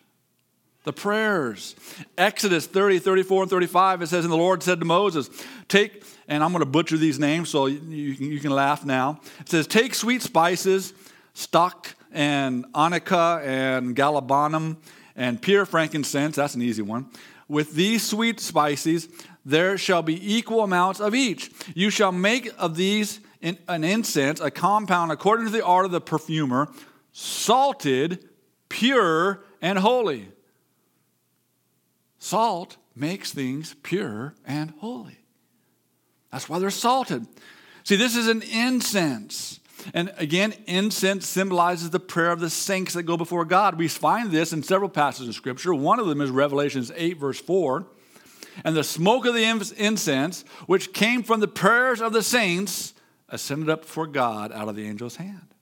The 0.84 0.92
prayers. 0.92 1.76
Exodus 2.16 2.66
30, 2.66 3.00
34, 3.00 3.42
and 3.42 3.50
35, 3.50 4.02
it 4.02 4.06
says, 4.06 4.24
And 4.24 4.32
the 4.32 4.38
Lord 4.38 4.62
said 4.62 4.80
to 4.80 4.86
Moses, 4.86 5.28
Take, 5.68 6.02
and 6.26 6.42
I'm 6.42 6.52
going 6.52 6.60
to 6.60 6.66
butcher 6.66 6.96
these 6.96 7.18
names 7.18 7.50
so 7.50 7.66
you 7.66 8.14
can, 8.14 8.26
you 8.26 8.40
can 8.40 8.50
laugh 8.50 8.84
now. 8.84 9.20
It 9.40 9.48
says, 9.50 9.66
Take 9.66 9.94
sweet 9.94 10.22
spices, 10.22 10.94
stacte, 11.34 11.94
and 12.12 12.64
onycha, 12.72 13.44
and 13.44 13.94
galbanum, 13.94 14.78
and 15.16 15.40
pure 15.40 15.66
frankincense. 15.66 16.36
That's 16.36 16.54
an 16.54 16.62
easy 16.62 16.82
one. 16.82 17.10
With 17.46 17.74
these 17.74 18.02
sweet 18.02 18.40
spices, 18.40 19.08
there 19.44 19.76
shall 19.76 20.02
be 20.02 20.34
equal 20.34 20.62
amounts 20.62 21.00
of 21.00 21.14
each. 21.14 21.50
You 21.74 21.90
shall 21.90 22.12
make 22.12 22.50
of 22.58 22.76
these 22.76 23.20
an 23.42 23.84
incense, 23.84 24.40
a 24.40 24.50
compound 24.50 25.12
according 25.12 25.46
to 25.46 25.52
the 25.52 25.64
art 25.64 25.84
of 25.84 25.90
the 25.90 26.00
perfumer, 26.00 26.68
salted, 27.12 28.28
pure, 28.68 29.42
and 29.62 29.78
holy. 29.78 30.28
Salt 32.20 32.76
makes 32.94 33.32
things 33.32 33.74
pure 33.82 34.34
and 34.46 34.72
holy. 34.78 35.18
That's 36.30 36.48
why 36.48 36.60
they're 36.60 36.70
salted. 36.70 37.26
See, 37.82 37.96
this 37.96 38.14
is 38.14 38.28
an 38.28 38.42
incense. 38.42 39.58
And 39.92 40.12
again, 40.16 40.54
incense 40.68 41.26
symbolizes 41.26 41.90
the 41.90 41.98
prayer 41.98 42.30
of 42.30 42.38
the 42.38 42.50
saints 42.50 42.92
that 42.92 43.02
go 43.02 43.16
before 43.16 43.44
God. 43.44 43.76
We 43.76 43.88
find 43.88 44.30
this 44.30 44.52
in 44.52 44.62
several 44.62 44.90
passages 44.90 45.30
of 45.30 45.34
Scripture. 45.34 45.74
One 45.74 45.98
of 45.98 46.06
them 46.06 46.20
is 46.20 46.30
Revelations 46.30 46.92
8, 46.94 47.18
verse 47.18 47.40
4 47.40 47.86
and 48.64 48.76
the 48.76 48.84
smoke 48.84 49.26
of 49.26 49.34
the 49.34 49.44
incense, 49.44 50.44
which 50.66 50.92
came 50.92 51.22
from 51.22 51.40
the 51.40 51.48
prayers 51.48 52.00
of 52.00 52.12
the 52.12 52.22
saints, 52.22 52.94
ascended 53.28 53.68
up 53.68 53.82
before 53.82 54.06
God 54.06 54.52
out 54.52 54.68
of 54.68 54.76
the 54.76 54.86
angel's 54.86 55.16
hand. 55.16 55.54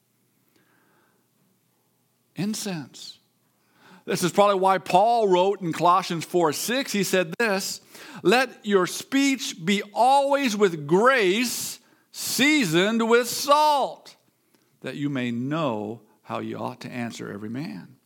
Incense. 2.37 3.18
This 4.09 4.23
is 4.23 4.33
probably 4.33 4.59
why 4.59 4.79
Paul 4.79 5.29
wrote 5.29 5.61
in 5.61 5.71
Colossians 5.75 6.25
4 6.25 6.55
6, 6.55 6.93
he 6.93 7.05
said 7.05 7.35
this 7.39 7.83
Let 8.23 8.65
your 8.65 8.87
speech 8.87 9.63
be 9.63 9.83
always 9.93 10.57
with 10.57 10.87
grace, 10.87 11.79
seasoned 12.11 13.07
with 13.07 13.29
salt, 13.29 14.17
that 14.81 14.97
you 14.97 15.11
may 15.11 15.31
know 15.31 16.01
how 16.23 16.39
you 16.39 16.57
ought 16.57 16.81
to 16.81 16.91
answer 16.91 17.31
every 17.31 17.51
man. 17.51 17.97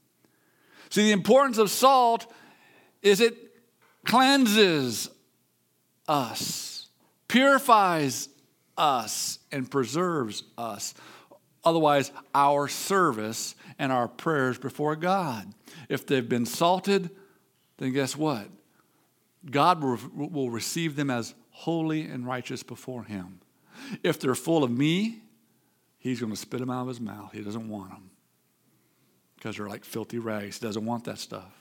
See, 0.90 1.04
the 1.04 1.12
importance 1.12 1.58
of 1.58 1.70
salt 1.70 2.26
is 3.00 3.20
it 3.20 3.36
cleanses 4.04 5.08
us, 6.08 6.88
purifies 7.28 8.28
us, 8.76 9.38
and 9.52 9.70
preserves 9.70 10.42
us. 10.58 10.94
Otherwise, 11.64 12.10
our 12.34 12.66
service 12.66 13.54
and 13.82 13.90
our 13.90 14.06
prayers 14.06 14.58
before 14.58 14.94
God. 14.94 15.52
If 15.88 16.06
they've 16.06 16.26
been 16.26 16.46
salted, 16.46 17.10
then 17.78 17.92
guess 17.92 18.16
what? 18.16 18.46
God 19.50 19.82
will, 19.82 19.98
will 20.14 20.50
receive 20.50 20.94
them 20.94 21.10
as 21.10 21.34
holy 21.50 22.02
and 22.02 22.24
righteous 22.24 22.62
before 22.62 23.02
Him. 23.02 23.40
If 24.04 24.20
they're 24.20 24.36
full 24.36 24.62
of 24.62 24.70
me, 24.70 25.22
He's 25.98 26.20
going 26.20 26.30
to 26.30 26.38
spit 26.38 26.60
them 26.60 26.70
out 26.70 26.82
of 26.82 26.88
His 26.88 27.00
mouth. 27.00 27.32
He 27.32 27.40
doesn't 27.40 27.68
want 27.68 27.90
them 27.90 28.10
because 29.34 29.56
they're 29.56 29.68
like 29.68 29.84
filthy 29.84 30.20
rags. 30.20 30.60
He 30.60 30.64
doesn't 30.64 30.86
want 30.86 31.02
that 31.06 31.18
stuff. 31.18 31.52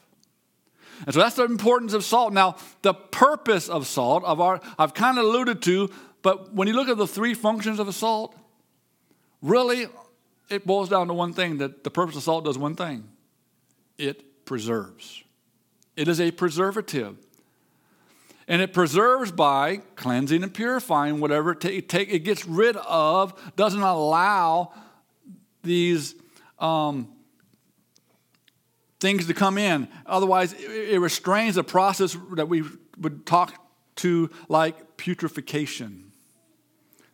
And 1.08 1.16
so 1.16 1.22
that's 1.22 1.38
the 1.38 1.46
importance 1.46 1.94
of 1.94 2.04
salt. 2.04 2.34
Now, 2.34 2.58
the 2.84 2.94
purpose 2.94 3.68
of 3.68 3.88
salt, 3.88 4.24
of 4.26 4.40
our, 4.40 4.62
I've 4.78 4.94
kind 4.94 5.18
of 5.18 5.26
alluded 5.26 5.64
to, 5.64 5.90
but 6.22 6.54
when 6.54 6.68
you 6.68 6.76
look 6.76 6.88
at 6.88 6.98
the 6.98 7.08
three 7.08 7.34
functions 7.34 7.80
of 7.80 7.88
a 7.88 7.94
salt, 7.94 8.38
really 9.42 9.88
it 10.52 10.68
boils 10.68 10.90
down 10.90 11.08
to 11.08 11.14
one 11.14 11.34
thing 11.34 11.58
that 11.58 11.84
the 11.84 11.90
purpose 11.90 12.16
of 12.16 12.24
salt 12.24 12.46
does 12.46 12.58
one 12.58 12.76
thing 12.76 13.08
it 13.98 14.46
preserves. 14.46 15.24
It 15.96 16.08
is 16.08 16.20
a 16.20 16.32
preservative. 16.32 17.18
And 18.48 18.62
it 18.62 18.74
preserves 18.74 19.32
by 19.32 19.78
cleansing 19.96 20.44
and 20.44 20.54
purifying 20.54 21.20
whatever 21.20 21.52
it, 21.52 21.88
take, 21.88 22.12
it 22.12 22.20
gets 22.20 22.46
rid 22.46 22.76
of, 22.76 23.34
doesn't 23.56 23.82
allow 23.82 24.74
these 25.64 26.16
um, 26.60 27.08
things 29.00 29.28
to 29.28 29.34
come 29.34 29.58
in. 29.58 29.88
Otherwise, 30.06 30.54
it 30.54 31.00
restrains 31.00 31.56
a 31.58 31.64
process 31.64 32.18
that 32.34 32.50
we 32.50 32.64
would 33.00 33.26
talk 33.26 33.54
to 33.98 34.30
like 34.50 34.98
putrefaction. 34.98 36.12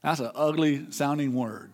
That's 0.01 0.22
an 0.22 0.32
ugly 0.34 0.91
sounding 0.91 1.34
word. 1.34 1.74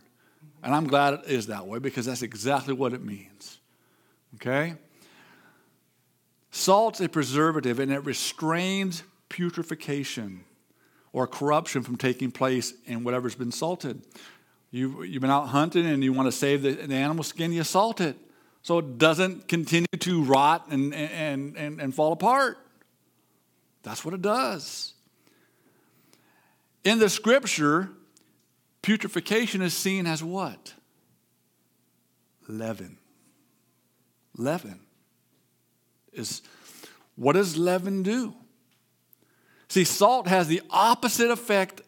And 0.63 0.73
I'm 0.73 0.87
glad 0.87 1.13
it 1.13 1.21
is 1.27 1.47
that 1.47 1.67
way 1.67 1.79
because 1.79 2.05
that's 2.05 2.21
exactly 2.21 2.73
what 2.73 2.93
it 2.93 3.03
means. 3.03 3.59
Okay? 4.35 4.75
Salt's 6.51 7.01
a 7.01 7.09
preservative 7.09 7.79
and 7.79 7.91
it 7.91 8.05
restrains 8.05 9.03
putrefaction 9.27 10.45
or 11.11 11.27
corruption 11.27 11.83
from 11.83 11.97
taking 11.97 12.31
place 12.31 12.73
in 12.85 13.03
whatever's 13.03 13.35
been 13.35 13.51
salted. 13.51 14.01
You've, 14.71 15.05
you've 15.05 15.21
been 15.21 15.29
out 15.29 15.47
hunting 15.49 15.85
and 15.85 16.03
you 16.03 16.13
want 16.13 16.27
to 16.27 16.31
save 16.31 16.61
the, 16.61 16.71
the 16.71 16.95
animal 16.95 17.23
skin, 17.23 17.51
you 17.51 17.63
salt 17.63 17.99
it 17.99 18.15
so 18.61 18.79
it 18.79 18.97
doesn't 18.97 19.49
continue 19.49 19.85
to 19.99 20.23
rot 20.23 20.67
and, 20.71 20.93
and, 20.93 21.57
and, 21.57 21.81
and 21.81 21.93
fall 21.93 22.13
apart. 22.13 22.57
That's 23.83 24.05
what 24.05 24.13
it 24.13 24.21
does. 24.21 24.93
In 26.85 26.99
the 26.99 27.09
scripture, 27.09 27.89
putrefaction 28.83 29.63
is 29.63 29.73
seen 29.73 30.05
as 30.05 30.23
what? 30.23 30.73
Leaven. 32.47 32.99
Leaven 34.37 34.79
is 36.11 36.43
what 37.15 37.33
does 37.33 37.57
leaven 37.57 38.03
do? 38.03 38.35
See, 39.67 39.83
salt 39.83 40.27
has 40.27 40.47
the 40.47 40.61
opposite 40.69 41.31
effect 41.31 41.81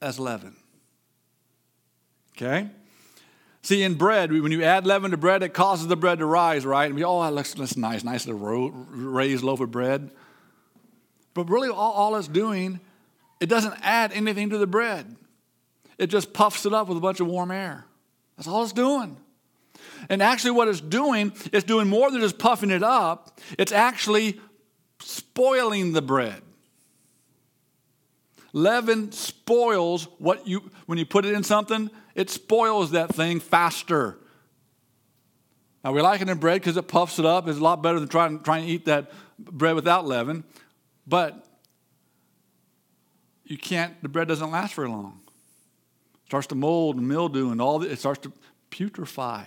as 0.00 0.18
leaven. 0.18 0.56
Okay? 2.36 2.68
See, 3.62 3.82
in 3.82 3.94
bread, 3.94 4.30
when 4.32 4.52
you 4.52 4.62
add 4.62 4.86
leaven 4.86 5.10
to 5.10 5.16
bread, 5.16 5.42
it 5.42 5.54
causes 5.54 5.88
the 5.88 5.96
bread 5.96 6.18
to 6.18 6.26
rise, 6.26 6.64
right? 6.64 6.86
And 6.86 6.94
we, 6.94 7.02
oh, 7.04 7.22
that 7.22 7.32
looks, 7.32 7.58
looks 7.58 7.76
nice, 7.76 8.04
nice 8.04 8.26
little 8.26 8.70
raised 8.70 9.42
loaf 9.42 9.60
of 9.60 9.70
bread. 9.70 10.10
But 11.34 11.50
really, 11.50 11.68
all, 11.68 11.92
all 11.92 12.16
it's 12.16 12.28
doing, 12.28 12.80
it 13.40 13.46
doesn't 13.46 13.74
add 13.82 14.12
anything 14.12 14.50
to 14.50 14.58
the 14.58 14.66
bread. 14.66 15.16
It 15.98 16.08
just 16.08 16.32
puffs 16.32 16.66
it 16.66 16.72
up 16.72 16.88
with 16.88 16.98
a 16.98 17.00
bunch 17.00 17.20
of 17.20 17.26
warm 17.26 17.50
air. 17.50 17.84
That's 18.36 18.48
all 18.48 18.62
it's 18.62 18.72
doing. 18.72 19.16
And 20.08 20.22
actually, 20.22 20.52
what 20.52 20.68
it's 20.68 20.80
doing, 20.80 21.32
it's 21.52 21.64
doing 21.64 21.88
more 21.88 22.10
than 22.10 22.20
just 22.20 22.38
puffing 22.38 22.70
it 22.70 22.82
up, 22.82 23.40
it's 23.58 23.72
actually 23.72 24.40
spoiling 25.00 25.92
the 25.92 26.02
bread. 26.02 26.42
Leaven 28.52 29.12
spoils 29.12 30.08
what 30.18 30.46
you, 30.46 30.70
when 30.86 30.98
you 30.98 31.04
put 31.04 31.26
it 31.26 31.34
in 31.34 31.42
something, 31.42 31.90
it 32.14 32.30
spoils 32.30 32.92
that 32.92 33.14
thing 33.14 33.40
faster. 33.40 34.16
Now, 35.84 35.92
we 35.92 36.00
like 36.00 36.20
it 36.20 36.28
in 36.28 36.38
bread 36.38 36.60
because 36.60 36.76
it 36.76 36.88
puffs 36.88 37.18
it 37.18 37.26
up. 37.26 37.46
It's 37.46 37.58
a 37.58 37.62
lot 37.62 37.82
better 37.82 38.00
than 38.00 38.08
trying, 38.08 38.40
trying 38.40 38.66
to 38.66 38.72
eat 38.72 38.86
that 38.86 39.12
bread 39.38 39.74
without 39.74 40.06
leaven. 40.06 40.42
But 41.06 41.45
you 43.46 43.56
can't, 43.56 44.00
the 44.02 44.08
bread 44.08 44.28
doesn't 44.28 44.50
last 44.50 44.74
very 44.74 44.88
long. 44.88 45.20
It 46.24 46.28
starts 46.28 46.48
to 46.48 46.54
mold 46.54 46.96
and 46.96 47.06
mildew 47.06 47.50
and 47.50 47.60
all. 47.60 47.82
It 47.82 47.98
starts 47.98 48.20
to 48.22 48.32
putrefy. 48.70 49.44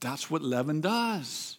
That's 0.00 0.30
what 0.30 0.42
leaven 0.42 0.80
does. 0.80 1.58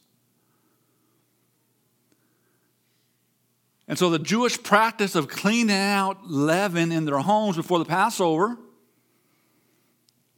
And 3.88 4.00
so 4.00 4.10
the 4.10 4.20
Jewish 4.20 4.62
practice 4.64 5.14
of 5.16 5.28
cleaning 5.28 5.76
out 5.76 6.28
leaven 6.28 6.92
in 6.92 7.06
their 7.06 7.20
homes 7.20 7.56
before 7.56 7.78
the 7.78 7.86
Passover, 7.86 8.58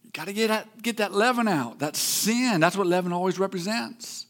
you 0.04 0.12
got 0.12 0.26
to 0.28 0.34
get 0.34 0.48
that, 0.48 0.82
get 0.82 0.98
that 0.98 1.14
leaven 1.14 1.48
out, 1.48 1.80
that 1.80 1.96
sin. 1.96 2.60
That's 2.60 2.76
what 2.76 2.88
leaven 2.88 3.14
always 3.14 3.40
represents. 3.40 4.26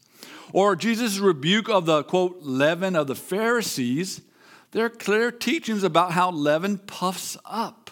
or 0.52 0.76
Jesus' 0.76 1.18
rebuke 1.18 1.68
of 1.68 1.86
the 1.86 2.04
quote 2.04 2.38
leaven 2.42 2.96
of 2.96 3.06
the 3.06 3.14
Pharisees, 3.14 4.20
they're 4.70 4.90
clear 4.90 5.30
teachings 5.30 5.82
about 5.82 6.12
how 6.12 6.30
leaven 6.30 6.78
puffs 6.78 7.36
up. 7.44 7.90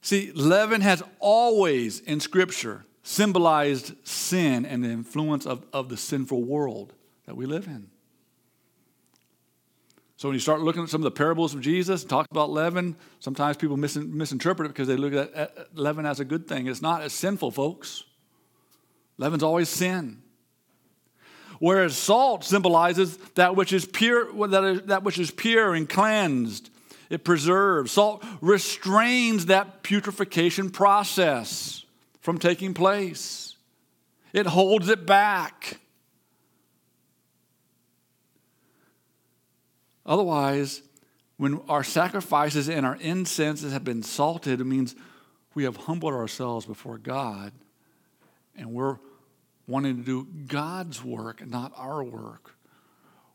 See, 0.00 0.32
leaven 0.32 0.80
has 0.80 1.02
always 1.20 2.00
in 2.00 2.20
Scripture 2.20 2.84
symbolized 3.02 3.94
sin 4.06 4.64
and 4.64 4.84
the 4.84 4.90
influence 4.90 5.46
of, 5.46 5.64
of 5.72 5.88
the 5.88 5.96
sinful 5.96 6.42
world 6.42 6.92
that 7.26 7.36
we 7.36 7.46
live 7.46 7.66
in. 7.66 7.88
So 10.16 10.28
when 10.28 10.34
you 10.34 10.40
start 10.40 10.60
looking 10.60 10.84
at 10.84 10.88
some 10.88 11.00
of 11.00 11.04
the 11.04 11.10
parables 11.10 11.52
of 11.52 11.60
Jesus, 11.60 12.02
and 12.02 12.10
talk 12.10 12.28
about 12.30 12.50
leaven, 12.50 12.94
sometimes 13.18 13.56
people 13.56 13.76
mis- 13.76 13.96
misinterpret 13.96 14.66
it 14.66 14.68
because 14.68 14.86
they 14.86 14.96
look 14.96 15.14
at, 15.14 15.34
at 15.34 15.76
leaven 15.76 16.06
as 16.06 16.20
a 16.20 16.24
good 16.24 16.46
thing. 16.46 16.68
It's 16.68 16.82
not 16.82 17.02
as 17.02 17.12
sinful, 17.12 17.50
folks. 17.50 18.04
Leaven's 19.18 19.42
always 19.42 19.68
sin. 19.68 20.21
Whereas 21.62 21.96
salt 21.96 22.42
symbolizes 22.42 23.16
that 23.36 23.54
which 23.54 23.72
is 23.72 23.84
pure, 23.84 24.48
that, 24.48 24.64
is, 24.64 24.82
that 24.86 25.04
which 25.04 25.16
is 25.16 25.30
pure 25.30 25.74
and 25.74 25.88
cleansed. 25.88 26.70
It 27.08 27.22
preserves. 27.22 27.92
Salt 27.92 28.24
restrains 28.40 29.46
that 29.46 29.84
putrefaction 29.84 30.70
process 30.70 31.84
from 32.18 32.38
taking 32.38 32.74
place. 32.74 33.54
It 34.32 34.46
holds 34.46 34.88
it 34.88 35.06
back. 35.06 35.78
Otherwise, 40.04 40.82
when 41.36 41.60
our 41.68 41.84
sacrifices 41.84 42.68
and 42.68 42.84
our 42.84 42.96
incenses 42.96 43.72
have 43.72 43.84
been 43.84 44.02
salted, 44.02 44.60
it 44.60 44.64
means 44.64 44.96
we 45.54 45.62
have 45.62 45.76
humbled 45.76 46.12
ourselves 46.12 46.66
before 46.66 46.98
God 46.98 47.52
and 48.56 48.72
we're 48.72 48.98
wanting 49.72 49.96
to 49.96 50.02
do 50.04 50.28
God's 50.46 51.02
work 51.02 51.44
not 51.46 51.72
our 51.76 52.04
work. 52.04 52.54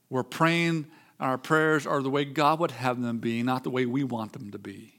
We're 0.09 0.23
praying, 0.23 0.85
our 1.19 1.37
prayers 1.37 1.85
are 1.85 2.01
the 2.01 2.09
way 2.09 2.23
God 2.25 2.59
would 2.59 2.71
have 2.71 3.01
them 3.01 3.17
be, 3.17 3.43
not 3.43 3.63
the 3.63 3.69
way 3.69 3.85
we 3.85 4.03
want 4.03 4.33
them 4.33 4.51
to 4.51 4.59
be. 4.59 4.93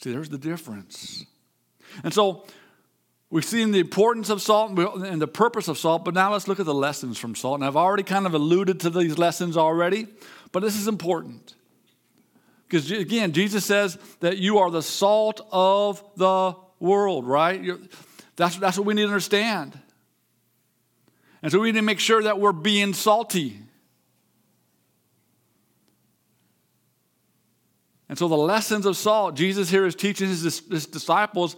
See, 0.00 0.12
there's 0.12 0.28
the 0.28 0.38
difference. 0.38 1.26
And 2.02 2.14
so 2.14 2.46
we've 3.28 3.44
seen 3.44 3.72
the 3.72 3.80
importance 3.80 4.30
of 4.30 4.40
salt 4.40 4.78
and 4.78 5.20
the 5.20 5.28
purpose 5.28 5.68
of 5.68 5.78
salt, 5.78 6.04
but 6.04 6.14
now 6.14 6.32
let's 6.32 6.48
look 6.48 6.60
at 6.60 6.66
the 6.66 6.74
lessons 6.74 7.18
from 7.18 7.34
salt. 7.34 7.56
And 7.56 7.64
I've 7.64 7.76
already 7.76 8.04
kind 8.04 8.26
of 8.26 8.34
alluded 8.34 8.80
to 8.80 8.90
these 8.90 9.18
lessons 9.18 9.56
already, 9.56 10.06
but 10.52 10.60
this 10.60 10.76
is 10.76 10.88
important. 10.88 11.54
Because 12.68 12.90
again, 12.90 13.32
Jesus 13.32 13.64
says 13.64 13.98
that 14.20 14.38
you 14.38 14.58
are 14.58 14.70
the 14.70 14.82
salt 14.82 15.46
of 15.52 16.02
the 16.16 16.54
world, 16.80 17.26
right? 17.26 17.62
that's, 18.36 18.56
that's 18.56 18.78
what 18.78 18.86
we 18.86 18.94
need 18.94 19.02
to 19.02 19.08
understand. 19.08 19.78
And 21.44 21.52
so 21.52 21.60
we 21.60 21.72
need 21.72 21.78
to 21.78 21.82
make 21.82 22.00
sure 22.00 22.22
that 22.22 22.40
we're 22.40 22.52
being 22.52 22.94
salty. 22.94 23.58
And 28.08 28.16
so 28.16 28.28
the 28.28 28.34
lessons 28.34 28.86
of 28.86 28.96
salt, 28.96 29.36
Jesus 29.36 29.68
here 29.68 29.84
is 29.84 29.94
teaching 29.94 30.28
his, 30.28 30.42
his 30.42 30.86
disciples 30.86 31.54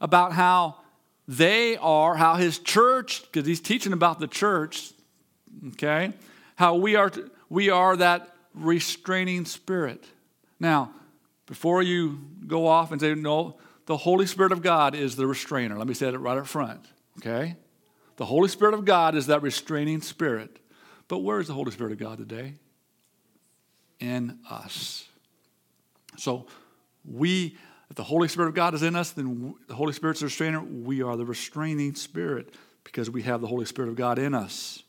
about 0.00 0.32
how 0.32 0.76
they 1.28 1.76
are, 1.76 2.16
how 2.16 2.36
his 2.36 2.60
church, 2.60 3.20
because 3.24 3.46
he's 3.46 3.60
teaching 3.60 3.92
about 3.92 4.20
the 4.20 4.26
church, 4.26 4.90
okay, 5.68 6.14
how 6.56 6.76
we 6.76 6.96
are, 6.96 7.12
we 7.50 7.68
are 7.68 7.98
that 7.98 8.34
restraining 8.54 9.44
spirit. 9.44 10.02
Now, 10.58 10.92
before 11.44 11.82
you 11.82 12.20
go 12.46 12.66
off 12.66 12.90
and 12.90 12.98
say, 12.98 13.14
no, 13.14 13.58
the 13.84 13.98
Holy 13.98 14.24
Spirit 14.24 14.52
of 14.52 14.62
God 14.62 14.94
is 14.94 15.14
the 15.14 15.26
restrainer. 15.26 15.76
Let 15.76 15.88
me 15.88 15.92
say 15.92 16.08
it 16.08 16.16
right 16.16 16.38
up 16.38 16.46
front, 16.46 16.86
okay? 17.18 17.56
The 18.20 18.26
Holy 18.26 18.50
Spirit 18.50 18.74
of 18.74 18.84
God 18.84 19.14
is 19.14 19.28
that 19.28 19.40
restraining 19.40 20.02
spirit. 20.02 20.58
But 21.08 21.20
where 21.20 21.40
is 21.40 21.46
the 21.46 21.54
Holy 21.54 21.70
Spirit 21.70 21.94
of 21.94 21.98
God 21.98 22.18
today? 22.18 22.52
In 23.98 24.40
us. 24.50 25.08
So 26.18 26.44
we, 27.02 27.56
if 27.88 27.96
the 27.96 28.02
Holy 28.02 28.28
Spirit 28.28 28.48
of 28.48 28.54
God 28.54 28.74
is 28.74 28.82
in 28.82 28.94
us, 28.94 29.12
then 29.12 29.54
the 29.68 29.74
Holy 29.74 29.94
Spirit's 29.94 30.20
the 30.20 30.26
restrainer. 30.26 30.60
We 30.60 31.00
are 31.00 31.16
the 31.16 31.24
restraining 31.24 31.94
spirit 31.94 32.52
because 32.84 33.08
we 33.08 33.22
have 33.22 33.40
the 33.40 33.46
Holy 33.46 33.64
Spirit 33.64 33.88
of 33.88 33.96
God 33.96 34.18
in 34.18 34.34
us. 34.34 34.82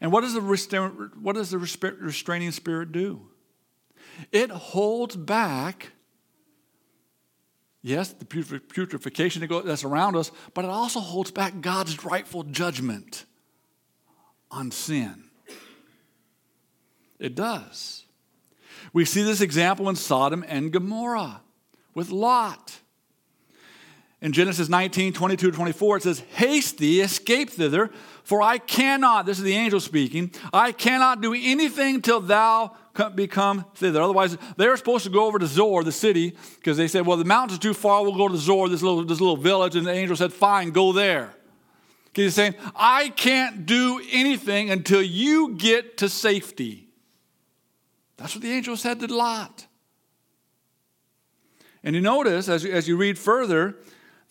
And 0.00 0.10
what 0.10 0.22
does 0.22 0.34
the, 0.34 0.40
what 0.40 1.36
does 1.36 1.50
the 1.50 1.58
restraining 1.58 2.50
spirit 2.50 2.90
do? 2.90 3.28
It 4.32 4.50
holds 4.50 5.14
back, 5.14 5.92
yes, 7.88 8.12
the 8.12 8.24
putrefaction 8.24 9.46
that's 9.64 9.84
around 9.84 10.16
us, 10.16 10.30
but 10.54 10.64
it 10.64 10.70
also 10.70 11.00
holds 11.00 11.30
back 11.30 11.60
God's 11.60 12.04
rightful 12.04 12.44
judgment 12.44 13.24
on 14.50 14.70
sin. 14.70 15.24
It 17.18 17.34
does. 17.34 18.04
We 18.92 19.04
see 19.04 19.22
this 19.22 19.40
example 19.40 19.88
in 19.88 19.96
Sodom 19.96 20.44
and 20.46 20.72
Gomorrah 20.72 21.42
with 21.94 22.10
Lot. 22.10 22.78
In 24.20 24.32
Genesis 24.32 24.68
19, 24.68 25.12
22 25.12 25.50
to 25.50 25.56
24, 25.56 25.98
it 25.98 26.02
says, 26.02 26.20
Haste 26.32 26.78
thee, 26.78 27.00
escape 27.00 27.50
thither, 27.50 27.90
for 28.24 28.42
I 28.42 28.58
cannot, 28.58 29.26
this 29.26 29.38
is 29.38 29.44
the 29.44 29.54
angel 29.54 29.78
speaking, 29.78 30.32
I 30.52 30.72
cannot 30.72 31.20
do 31.20 31.34
anything 31.34 32.02
till 32.02 32.20
thou 32.20 32.76
become 33.14 33.64
thither. 33.74 34.00
Otherwise, 34.02 34.36
they 34.56 34.68
were 34.68 34.76
supposed 34.76 35.04
to 35.04 35.10
go 35.10 35.26
over 35.26 35.38
to 35.38 35.46
Zoar, 35.46 35.84
the 35.84 35.92
city, 35.92 36.36
because 36.56 36.76
they 36.76 36.88
said, 36.88 37.06
Well, 37.06 37.16
the 37.16 37.24
mountains 37.24 37.58
too 37.58 37.74
far, 37.74 38.02
we'll 38.02 38.16
go 38.16 38.28
to 38.28 38.36
Zoar, 38.36 38.68
this 38.68 38.82
little, 38.82 39.04
this 39.04 39.20
little 39.20 39.36
village. 39.36 39.76
And 39.76 39.86
the 39.86 39.92
angel 39.92 40.16
said, 40.16 40.32
Fine, 40.32 40.70
go 40.70 40.92
there. 40.92 41.34
He's 42.14 42.34
saying, 42.34 42.56
I 42.74 43.10
can't 43.10 43.64
do 43.64 44.02
anything 44.10 44.70
until 44.70 45.00
you 45.00 45.54
get 45.54 45.98
to 45.98 46.08
safety. 46.08 46.88
That's 48.16 48.34
what 48.34 48.42
the 48.42 48.50
angel 48.50 48.76
said 48.76 48.98
to 49.00 49.06
Lot. 49.06 49.66
And 51.84 51.94
you 51.94 52.00
notice, 52.00 52.48
as 52.48 52.64
you, 52.64 52.72
as 52.72 52.88
you 52.88 52.96
read 52.96 53.18
further, 53.18 53.76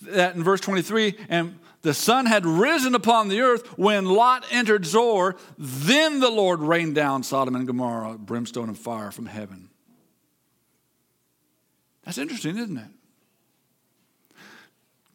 that 0.02 0.36
in 0.36 0.44
verse 0.44 0.60
23, 0.60 1.16
and 1.30 1.58
the 1.82 1.94
sun 1.94 2.26
had 2.26 2.46
risen 2.46 2.96
upon 2.96 3.28
the 3.28 3.42
earth 3.42 3.78
when 3.78 4.06
Lot 4.06 4.46
entered 4.52 4.86
Zoar, 4.86 5.36
then 5.58 6.20
the 6.20 6.30
Lord 6.30 6.60
rained 6.60 6.96
down 6.96 7.24
Sodom 7.24 7.56
and 7.56 7.68
Gomorrah, 7.68 8.18
brimstone 8.18 8.70
and 8.70 8.78
fire 8.78 9.12
from 9.12 9.26
heaven. 9.26 9.70
That's 12.04 12.18
interesting, 12.18 12.58
isn't 12.58 12.78
it? 12.78 12.88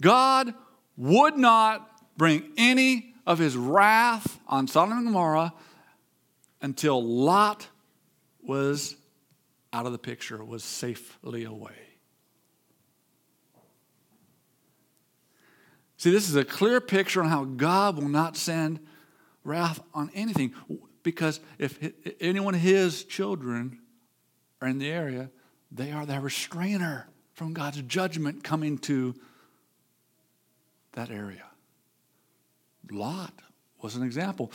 God 0.01 0.55
would 0.97 1.37
not 1.37 1.89
bring 2.17 2.53
any 2.57 3.15
of 3.27 3.39
his 3.39 3.57
wrath 3.57 4.41
on 4.47 4.69
Sodom 4.69 4.99
and 4.99 5.07
Gomorrah 5.07 5.55
until 6.61 7.03
Lot 7.03 7.67
was 8.43 8.97
out 9.73 9.87
of 9.87 9.93
the 9.93 9.99
picture, 9.99 10.45
was 10.45 10.63
safely 10.63 11.45
away. 11.45 11.92
See, 16.03 16.11
this 16.11 16.29
is 16.29 16.35
a 16.35 16.45
clear 16.45 16.81
picture 16.81 17.23
on 17.23 17.29
how 17.29 17.45
God 17.45 17.95
will 17.97 18.09
not 18.09 18.37
send 18.37 18.81
wrath 19.45 19.79
on 19.95 20.11
anything. 20.15 20.53
Because 21.05 21.39
if 21.59 21.79
any 22.21 22.41
one 22.41 22.57
of 22.57 22.61
his 22.61 23.05
children 23.05 23.79
are 24.61 24.67
in 24.67 24.81
the 24.81 24.91
area, 24.91 25.31
they 25.71 25.93
are 25.93 26.05
the 26.05 26.19
restrainer 26.19 27.07
from 27.35 27.53
God's 27.53 27.83
judgment 27.83 28.43
coming 28.43 28.79
to 28.79 29.15
that 30.95 31.09
area. 31.09 31.45
Lot 32.91 33.33
was 33.81 33.95
an 33.95 34.03
example. 34.03 34.51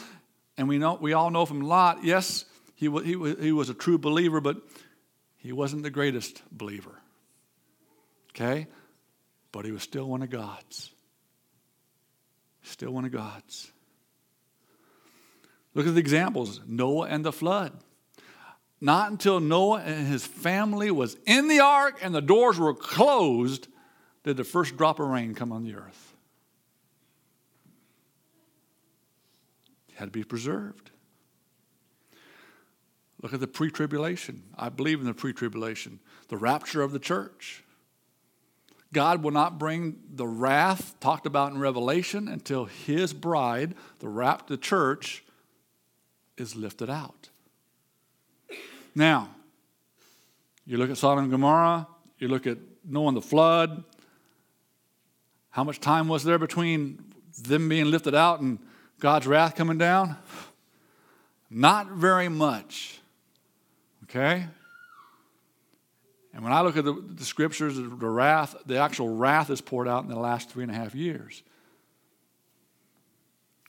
And 0.58 0.68
we, 0.68 0.78
know, 0.78 0.98
we 1.00 1.14
all 1.14 1.30
know 1.30 1.46
from 1.46 1.62
Lot, 1.62 2.04
yes, 2.04 2.44
he, 2.76 2.90
he, 2.90 3.36
he 3.40 3.52
was 3.54 3.70
a 3.70 3.74
true 3.74 3.98
believer, 3.98 4.42
but 4.42 4.58
he 5.38 5.54
wasn't 5.54 5.84
the 5.84 5.92
greatest 5.92 6.42
believer. 6.52 7.00
Okay? 8.32 8.68
But 9.54 9.64
he 9.64 9.72
was 9.72 9.84
still 9.84 10.10
one 10.10 10.24
of 10.24 10.30
God's. 10.30 10.92
Still 12.68 12.92
one 12.92 13.06
of 13.06 13.12
God's. 13.12 13.72
Look 15.74 15.88
at 15.88 15.94
the 15.94 16.00
examples 16.00 16.60
Noah 16.68 17.08
and 17.08 17.24
the 17.24 17.32
flood. 17.32 17.74
Not 18.80 19.10
until 19.10 19.40
Noah 19.40 19.82
and 19.82 20.08
his 20.08 20.26
family 20.26 20.92
was 20.92 21.18
in 21.26 21.48
the 21.48 21.62
ark 21.62 22.00
and 22.02 22.14
the 22.14 22.22
doors 22.22 22.60
were 22.60 22.74
closed 22.74 23.68
did 24.24 24.38
the 24.38 24.44
first 24.44 24.76
drop 24.76 25.00
of 25.00 25.08
rain 25.08 25.34
come 25.34 25.52
on 25.52 25.64
the 25.64 25.76
earth. 25.76 26.16
It 29.90 29.96
had 29.96 30.06
to 30.06 30.12
be 30.12 30.24
preserved. 30.24 30.92
Look 33.22 33.34
at 33.34 33.40
the 33.40 33.48
pre 33.48 33.72
tribulation. 33.72 34.44
I 34.58 34.70
believe 34.70 35.00
in 35.00 35.06
the 35.06 35.14
pre 35.14 35.32
tribulation, 35.32 36.00
the 36.28 36.38
rapture 36.38 36.82
of 36.82 36.92
the 36.92 37.00
church. 37.00 37.64
God 38.94 39.22
will 39.22 39.32
not 39.32 39.60
bring 39.60 39.98
the 40.14 40.28
wrath 40.28 40.96
talked 41.00 41.26
about 41.26 41.52
in 41.52 41.60
Revelation 41.60 42.28
until 42.28 42.66
his 42.66 43.14
bride, 43.14 43.76
the 44.00 44.08
rapt, 44.08 44.48
the 44.48 44.58
church, 44.58 45.24
is 46.38 46.56
lifted 46.56 46.90
out. 46.90 47.30
Now, 48.96 49.30
you 50.66 50.78
look 50.78 50.90
at 50.90 50.98
Sodom 50.98 51.26
and 51.26 51.32
Gomorrah, 51.32 51.88
you 52.18 52.28
look 52.28 52.48
at 52.48 52.58
Noah 52.86 53.10
and 53.10 53.18
the 53.18 53.22
flood. 53.22 53.84
How 55.50 55.64
much 55.64 55.80
time 55.80 56.08
was 56.08 56.24
there 56.24 56.40
between 56.40 57.04
them 57.42 57.70
being 57.70 57.86
lifted 57.86 58.16
out 58.16 58.40
and 58.42 58.60
God's 59.00 59.28
wrath 59.28 59.56
coming 59.56 59.78
down? 59.78 60.18
Not 61.50 61.92
very 61.92 62.30
much. 62.30 63.00
Okay? 64.04 64.48
And 66.34 66.44
when 66.44 66.54
I 66.54 66.62
look 66.62 66.78
at 66.78 66.86
the, 66.86 66.94
the 66.94 67.26
scriptures, 67.26 67.78
the 67.78 67.84
wrath, 67.84 68.56
the 68.66 68.78
actual 68.78 69.10
wrath 69.10 69.50
is 69.50 69.62
poured 69.62 69.88
out 69.88 70.04
in 70.04 70.10
the 70.10 70.20
last 70.20 70.50
three 70.50 70.64
and 70.64 70.72
a 70.72 70.76
half 70.76 70.94
years. 70.94 71.42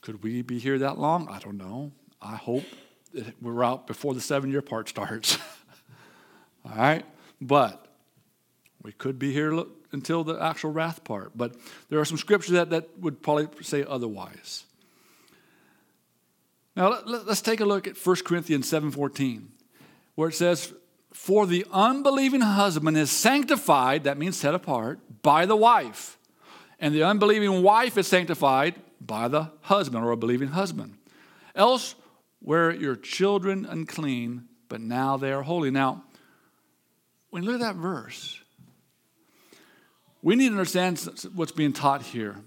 Could 0.01 0.23
we 0.23 0.41
be 0.41 0.59
here 0.59 0.79
that 0.79 0.97
long? 0.97 1.27
I 1.29 1.39
don't 1.39 1.57
know. 1.57 1.91
I 2.21 2.35
hope 2.35 2.65
that 3.13 3.41
we're 3.41 3.63
out 3.63 3.87
before 3.87 4.13
the 4.13 4.21
seven 4.21 4.51
year 4.51 4.61
part 4.61 4.89
starts. 4.89 5.37
All 6.65 6.75
right? 6.75 7.05
But 7.41 7.85
we 8.81 8.91
could 8.91 9.19
be 9.19 9.33
here 9.33 9.63
until 9.91 10.23
the 10.23 10.41
actual 10.41 10.71
wrath 10.71 11.03
part. 11.03 11.31
But 11.35 11.55
there 11.89 11.99
are 11.99 12.05
some 12.05 12.17
scriptures 12.17 12.53
that, 12.53 12.69
that 12.69 12.99
would 12.99 13.21
probably 13.21 13.47
say 13.63 13.83
otherwise. 13.87 14.65
Now 16.75 17.01
let, 17.05 17.27
us 17.27 17.41
take 17.41 17.59
a 17.59 17.65
look 17.65 17.87
at 17.87 17.97
1 17.97 18.15
Corinthians 18.25 18.71
7:14, 18.71 19.47
where 20.15 20.29
it 20.29 20.35
says, 20.35 20.73
For 21.13 21.45
the 21.45 21.65
unbelieving 21.71 22.41
husband 22.41 22.97
is 22.97 23.11
sanctified, 23.11 24.03
that 24.03 24.17
means 24.17 24.37
set 24.37 24.53
apart, 24.53 24.99
by 25.21 25.45
the 25.45 25.55
wife. 25.55 26.17
And 26.79 26.93
the 26.93 27.03
unbelieving 27.03 27.61
wife 27.63 27.97
is 27.97 28.07
sanctified 28.07 28.75
by 29.01 29.27
the 29.27 29.51
husband 29.61 30.03
or 30.03 30.11
a 30.11 30.17
believing 30.17 30.49
husband. 30.49 30.97
Else 31.55 31.95
were 32.41 32.71
your 32.71 32.95
children 32.95 33.65
unclean, 33.65 34.45
but 34.69 34.81
now 34.81 35.17
they 35.17 35.31
are 35.31 35.41
holy. 35.41 35.71
Now, 35.71 36.03
when 37.31 37.43
you 37.43 37.51
look 37.51 37.61
at 37.61 37.65
that 37.65 37.75
verse, 37.75 38.39
we 40.21 40.35
need 40.35 40.49
to 40.49 40.53
understand 40.53 40.99
what's 41.33 41.51
being 41.51 41.73
taught 41.73 42.01
here. 42.01 42.37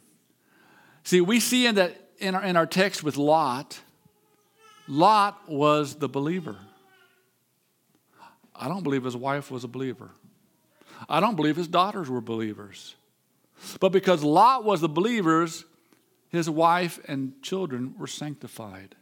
See, 1.05 1.21
we 1.21 1.41
see 1.41 1.67
in 1.67 1.75
that 1.77 1.99
in 2.19 2.35
our, 2.35 2.45
in 2.45 2.57
our 2.57 2.67
text 2.67 3.03
with 3.03 3.17
Lot, 3.17 3.81
Lot 4.87 5.49
was 5.49 5.97
the 5.97 6.09
believer. 6.09 6.57
I 8.63 8.69
don't 8.69 8.85
believe 8.85 9.03
his 9.03 9.17
wife 9.17 9.51
was 9.51 9.65
a 9.65 9.69
believer. 9.69 10.13
I 11.09 11.19
don't 11.19 11.35
believe 11.35 11.57
his 11.57 11.67
daughters 11.67 12.09
were 12.09 12.21
believers. 12.21 12.95
But 13.81 13.91
because 13.91 14.23
Lot 14.23 14.63
was 14.63 14.81
the 14.81 14.89
believers, 14.89 15.65
his 16.29 16.49
wife 16.49 17.01
and 17.09 17.43
children 17.43 17.97
were 17.99 18.07
sanctified. 18.07 18.95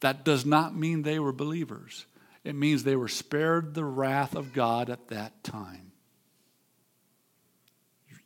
That 0.00 0.24
does 0.24 0.46
not 0.46 0.74
mean 0.74 1.02
they 1.02 1.18
were 1.18 1.30
believers. 1.30 2.06
It 2.42 2.54
means 2.54 2.84
they 2.84 2.96
were 2.96 3.08
spared 3.08 3.74
the 3.74 3.84
wrath 3.84 4.34
of 4.34 4.54
God 4.54 4.88
at 4.88 5.08
that 5.08 5.44
time. 5.44 5.92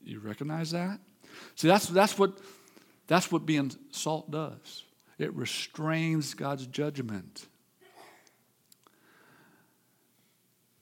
You 0.04 0.20
recognize 0.20 0.70
that? 0.70 1.00
See, 1.56 1.66
that's, 1.66 1.86
that's, 1.86 2.16
what, 2.16 2.38
that's 3.08 3.32
what 3.32 3.44
being 3.44 3.72
salt 3.90 4.30
does. 4.30 4.84
It 5.18 5.34
restrains 5.34 6.34
God's 6.34 6.68
judgment. 6.68 7.47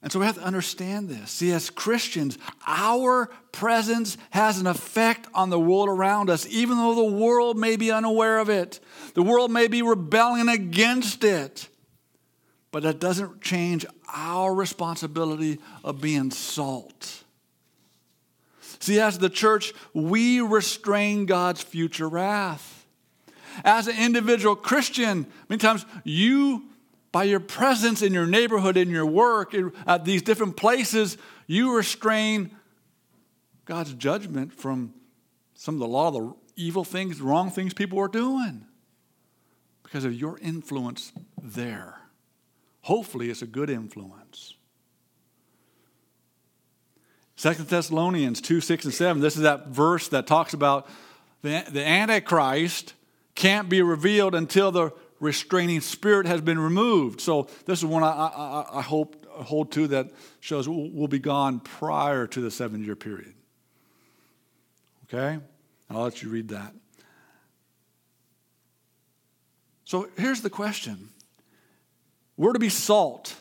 And 0.01 0.11
so 0.11 0.19
we 0.19 0.25
have 0.25 0.35
to 0.35 0.43
understand 0.43 1.09
this. 1.09 1.31
See, 1.31 1.51
as 1.51 1.69
Christians, 1.69 2.37
our 2.67 3.29
presence 3.51 4.15
has 4.29 4.59
an 4.59 4.67
effect 4.67 5.27
on 5.33 5.49
the 5.49 5.59
world 5.59 5.89
around 5.89 6.29
us, 6.29 6.45
even 6.47 6.77
though 6.77 6.95
the 6.95 7.03
world 7.03 7.57
may 7.57 7.75
be 7.77 7.91
unaware 7.91 8.37
of 8.37 8.49
it. 8.49 8.79
The 9.15 9.23
world 9.23 9.51
may 9.51 9.67
be 9.67 9.81
rebelling 9.81 10.49
against 10.49 11.23
it. 11.23 11.67
But 12.71 12.83
that 12.83 12.99
doesn't 12.99 13.41
change 13.41 13.85
our 14.13 14.53
responsibility 14.53 15.59
of 15.83 15.99
being 15.99 16.29
salt. 16.29 17.23
See, 18.79 18.99
as 18.99 19.17
the 19.17 19.29
church, 19.29 19.73
we 19.93 20.41
restrain 20.41 21.25
God's 21.25 21.63
future 21.63 22.07
wrath. 22.07 22.85
As 23.63 23.87
an 23.87 23.97
individual 23.97 24.55
Christian, 24.55 25.25
many 25.49 25.59
times 25.59 25.85
you 26.03 26.65
by 27.11 27.23
your 27.23 27.39
presence 27.39 28.01
in 28.01 28.13
your 28.13 28.27
neighborhood, 28.27 28.77
in 28.77 28.89
your 28.89 29.05
work, 29.05 29.55
at 29.85 30.05
these 30.05 30.21
different 30.21 30.57
places, 30.57 31.17
you 31.47 31.75
restrain 31.75 32.51
God's 33.65 33.93
judgment 33.93 34.53
from 34.53 34.93
some 35.53 35.75
of 35.75 35.79
the 35.79 35.87
law, 35.87 36.11
the 36.11 36.33
evil 36.55 36.83
things, 36.83 37.21
wrong 37.21 37.49
things 37.49 37.73
people 37.73 37.99
are 37.99 38.07
doing 38.07 38.65
because 39.83 40.05
of 40.05 40.13
your 40.13 40.37
influence 40.39 41.13
there. 41.41 42.01
Hopefully, 42.81 43.29
it's 43.29 43.41
a 43.41 43.47
good 43.47 43.69
influence. 43.69 44.55
Second 47.35 47.67
Thessalonians 47.67 48.41
2 48.41 48.61
6 48.61 48.85
and 48.85 48.93
7, 48.93 49.21
this 49.21 49.35
is 49.35 49.43
that 49.43 49.67
verse 49.67 50.07
that 50.09 50.27
talks 50.27 50.53
about 50.53 50.89
the, 51.41 51.63
the 51.69 51.85
Antichrist 51.85 52.93
can't 53.35 53.69
be 53.69 53.81
revealed 53.81 54.33
until 54.33 54.71
the 54.71 54.91
restraining 55.19 55.81
spirit 55.81 56.27
has 56.27 56.41
been 56.41 56.59
removed. 56.59 57.21
So 57.21 57.47
this 57.65 57.79
is 57.79 57.85
one 57.85 58.03
I, 58.03 58.07
I, 58.07 58.79
I 58.79 58.81
hope 58.81 59.25
hold 59.29 59.71
to 59.71 59.87
that 59.87 60.11
shows 60.39 60.67
will 60.67 61.07
be 61.07 61.19
gone 61.19 61.59
prior 61.59 62.27
to 62.27 62.41
the 62.41 62.51
seven 62.51 62.83
year 62.83 62.95
period. 62.95 63.33
Okay? 65.05 65.39
I'll 65.89 66.03
let 66.03 66.21
you 66.21 66.29
read 66.29 66.49
that. 66.49 66.73
So 69.85 70.09
here's 70.17 70.41
the 70.41 70.49
question 70.49 71.09
We're 72.35 72.53
to 72.53 72.59
be 72.59 72.69
salt. 72.69 73.35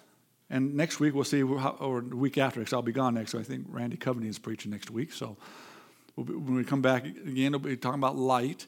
And 0.48 0.76
next 0.76 1.00
week 1.00 1.12
we'll 1.12 1.24
see, 1.24 1.40
how, 1.40 1.76
or 1.80 2.00
the 2.00 2.14
week 2.14 2.38
after, 2.38 2.60
because 2.60 2.72
I'll 2.72 2.80
be 2.80 2.92
gone 2.92 3.14
next. 3.14 3.32
So 3.32 3.40
I 3.40 3.42
think 3.42 3.66
Randy 3.68 3.96
Coveney 3.96 4.28
is 4.28 4.38
preaching 4.38 4.70
next 4.70 4.92
week. 4.92 5.12
So 5.12 5.36
when 6.14 6.54
we 6.54 6.62
come 6.62 6.82
back 6.82 7.04
again, 7.04 7.50
we'll 7.50 7.58
be 7.58 7.76
talking 7.76 7.98
about 7.98 8.16
light. 8.16 8.66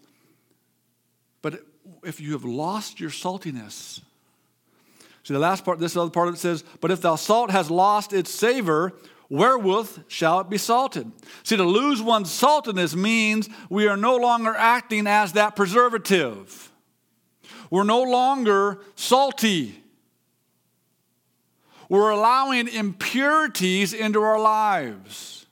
But 1.41 1.65
if 2.05 2.21
you 2.21 2.33
have 2.33 2.45
lost 2.45 3.01
your 3.01 3.11
saltiness. 3.11 4.01
See, 5.23 5.35
the 5.35 5.41
last 5.41 5.65
part, 5.65 5.79
this 5.79 5.97
other 5.97 6.11
part 6.11 6.29
of 6.29 6.35
it 6.35 6.39
says, 6.39 6.65
But 6.81 6.91
if 6.91 7.03
thou 7.03 7.17
salt 7.17 7.51
has 7.51 7.71
lost 7.71 8.13
its 8.13 8.31
savor, 8.31 8.95
wherewith 9.29 10.05
shall 10.09 10.41
it 10.41 10.49
be 10.49 10.59
salted? 10.59 11.11
See, 11.43 11.57
to 11.57 11.65
lose 11.65 12.01
one's 12.01 12.31
saltiness 12.31 12.95
means 12.95 13.49
we 13.69 13.87
are 13.89 13.97
no 13.97 14.17
longer 14.17 14.55
acting 14.57 15.07
as 15.07 15.35
that 15.35 15.55
preservative. 15.55 16.73
We're 17.71 17.85
no 17.85 18.03
longer 18.03 18.81
salty. 18.95 19.83
We're 21.89 22.11
allowing 22.11 22.69
impurities 22.69 23.93
into 23.93 24.23
our 24.23 24.39
lives. 24.39 25.47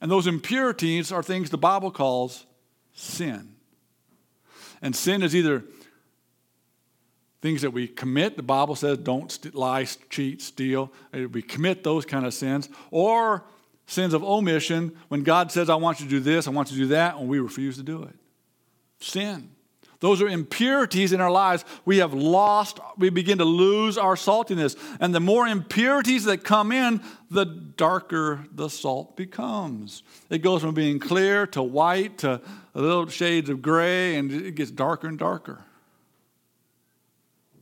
And 0.00 0.10
those 0.10 0.26
impurities 0.26 1.10
are 1.10 1.22
things 1.22 1.50
the 1.50 1.58
Bible 1.58 1.90
calls 1.90 2.46
sin. 2.92 3.55
And 4.86 4.94
sin 4.94 5.24
is 5.24 5.34
either 5.34 5.64
things 7.42 7.62
that 7.62 7.72
we 7.72 7.88
commit. 7.88 8.36
The 8.36 8.44
Bible 8.44 8.76
says 8.76 8.98
don't 8.98 9.52
lie, 9.52 9.84
cheat, 10.10 10.40
steal. 10.40 10.92
Uh, 11.12 11.26
we 11.26 11.42
commit 11.42 11.82
those 11.82 12.06
kind 12.06 12.24
of 12.24 12.32
sins. 12.32 12.68
Or 12.92 13.42
sins 13.86 14.14
of 14.14 14.22
omission 14.22 14.96
when 15.08 15.24
God 15.24 15.50
says, 15.50 15.68
I 15.68 15.74
want 15.74 15.98
you 15.98 16.06
to 16.06 16.10
do 16.10 16.20
this, 16.20 16.46
I 16.46 16.50
want 16.50 16.70
you 16.70 16.76
to 16.76 16.82
do 16.84 16.88
that, 16.90 17.16
and 17.16 17.28
we 17.28 17.40
refuse 17.40 17.76
to 17.78 17.82
do 17.82 18.04
it. 18.04 18.14
Sin. 19.00 19.55
Those 20.00 20.20
are 20.20 20.28
impurities 20.28 21.12
in 21.12 21.20
our 21.20 21.30
lives. 21.30 21.64
We 21.84 21.98
have 21.98 22.12
lost, 22.12 22.80
we 22.98 23.10
begin 23.10 23.38
to 23.38 23.44
lose 23.44 23.96
our 23.96 24.14
saltiness. 24.14 24.76
And 25.00 25.14
the 25.14 25.20
more 25.20 25.46
impurities 25.46 26.24
that 26.24 26.44
come 26.44 26.70
in, 26.72 27.00
the 27.30 27.44
darker 27.44 28.46
the 28.52 28.68
salt 28.68 29.16
becomes. 29.16 30.02
It 30.28 30.38
goes 30.38 30.62
from 30.62 30.74
being 30.74 30.98
clear 30.98 31.46
to 31.48 31.62
white 31.62 32.18
to 32.18 32.40
little 32.74 33.06
shades 33.08 33.48
of 33.48 33.62
gray, 33.62 34.16
and 34.16 34.30
it 34.30 34.54
gets 34.54 34.70
darker 34.70 35.08
and 35.08 35.18
darker. 35.18 35.64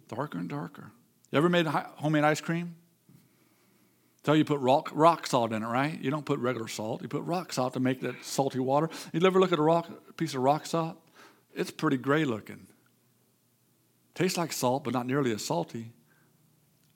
Darker 0.09 0.39
and 0.39 0.49
darker. 0.49 0.91
You 1.31 1.39
ever 1.39 1.49
made 1.49 1.67
homemade 1.67 2.25
ice 2.25 2.41
cream? 2.41 2.75
Tell 4.25 4.35
you 4.35 4.45
put 4.45 4.61
rock, 4.61 4.91
rock 4.95 5.27
salt 5.27 5.53
in 5.53 5.63
it, 5.63 5.67
right? 5.67 6.01
You 6.01 6.11
don't 6.11 6.25
put 6.25 6.39
regular 6.39 6.67
salt. 6.67 7.03
You 7.03 7.09
put 7.09 7.25
rock 7.25 7.53
salt 7.53 7.75
to 7.75 7.81
make 7.81 8.01
that 8.01 8.25
salty 8.25 8.59
water. 8.59 8.89
You 9.13 9.25
ever 9.25 9.39
look 9.39 9.53
at 9.53 9.59
a 9.59 9.63
rock, 9.63 10.17
piece 10.17 10.35
of 10.35 10.41
rock 10.41 10.65
salt? 10.65 10.97
It's 11.55 11.71
pretty 11.71 11.97
gray 11.97 12.25
looking. 12.25 12.67
Tastes 14.15 14.37
like 14.39 14.53
salt, 14.53 14.85
but 14.85 14.93
not 14.93 15.07
nearly 15.07 15.33
as 15.33 15.45
salty. 15.45 15.93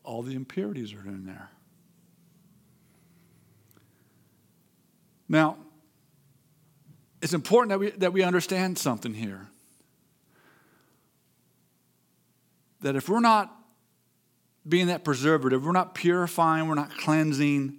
All 0.04 0.22
the 0.22 0.34
impurities 0.34 0.92
are 0.92 1.06
in 1.06 1.26
there. 1.26 1.50
Now, 5.28 5.58
it's 7.20 7.34
important 7.34 7.70
that 7.70 7.78
we, 7.78 7.90
that 7.90 8.12
we 8.12 8.22
understand 8.22 8.78
something 8.78 9.14
here. 9.14 9.48
That 12.80 12.96
if 12.96 13.08
we're 13.08 13.20
not 13.20 13.54
being 14.66 14.86
that 14.86 15.04
preservative, 15.04 15.64
we're 15.64 15.72
not 15.72 15.94
purifying, 15.94 16.68
we're 16.68 16.74
not 16.74 16.96
cleansing 16.96 17.76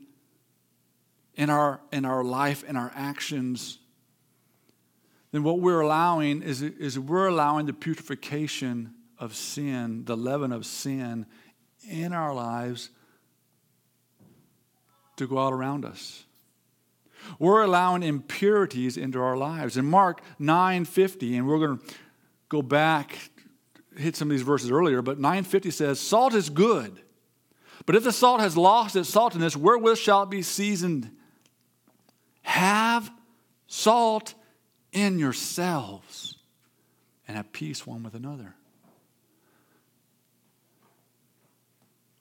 in 1.35 1.49
our, 1.49 1.79
in 1.91 2.05
our 2.05 2.23
life, 2.23 2.63
in 2.63 2.75
our 2.75 2.91
actions, 2.95 3.78
then 5.31 5.43
what 5.43 5.59
we're 5.59 5.81
allowing 5.81 6.41
is, 6.41 6.61
is 6.61 6.97
we're 6.97 7.27
allowing 7.27 7.65
the 7.65 7.73
putrefaction 7.73 8.93
of 9.17 9.35
sin, 9.35 10.05
the 10.05 10.17
leaven 10.17 10.51
of 10.51 10.65
sin 10.65 11.25
in 11.87 12.13
our 12.13 12.33
lives 12.33 12.89
to 15.17 15.27
go 15.27 15.37
out 15.37 15.53
around 15.53 15.85
us. 15.85 16.25
We're 17.37 17.61
allowing 17.61 18.01
impurities 18.01 18.97
into 18.97 19.21
our 19.21 19.37
lives. 19.37 19.77
In 19.77 19.85
Mark 19.85 20.21
9:50, 20.39 21.37
and 21.37 21.47
we're 21.47 21.59
going 21.59 21.77
to 21.77 21.95
go 22.47 22.61
back, 22.61 23.29
hit 23.95 24.15
some 24.15 24.29
of 24.29 24.31
these 24.31 24.45
verses 24.45 24.71
earlier, 24.71 25.01
but 25.01 25.19
9:50 25.19 25.71
says, 25.71 25.99
"Salt 25.99 26.33
is 26.33 26.49
good, 26.49 27.01
but 27.85 27.95
if 27.95 28.03
the 28.03 28.13
salt 28.13 28.39
has 28.39 28.57
lost 28.57 28.95
its 28.95 29.11
saltiness, 29.11 29.55
wherewith 29.55 29.97
shall 29.97 30.23
it 30.23 30.29
be 30.29 30.41
seasoned? 30.41 31.11
Have 32.41 33.11
salt 33.67 34.33
in 34.91 35.19
yourselves, 35.19 36.37
and 37.27 37.37
have 37.37 37.51
peace 37.51 37.85
one 37.85 38.03
with 38.03 38.13
another." 38.13 38.55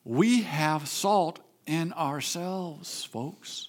We 0.04 0.42
have 0.42 0.88
salt 0.88 1.40
in 1.66 1.92
ourselves, 1.92 3.04
folks. 3.04 3.68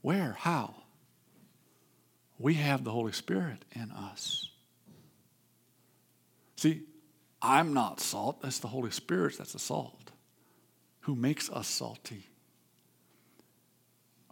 Where? 0.00 0.32
How? 0.32 0.74
We 2.38 2.54
have 2.54 2.84
the 2.84 2.90
Holy 2.90 3.12
Spirit 3.12 3.64
in 3.72 3.90
us. 3.90 4.50
See, 6.56 6.86
I'm 7.42 7.74
not 7.74 8.00
salt. 8.00 8.40
That's 8.40 8.58
the 8.58 8.68
Holy 8.68 8.90
Spirit 8.90 9.36
that's 9.38 9.52
the 9.52 9.58
salt 9.58 10.12
who 11.00 11.14
makes 11.14 11.50
us 11.50 11.68
salty. 11.68 12.28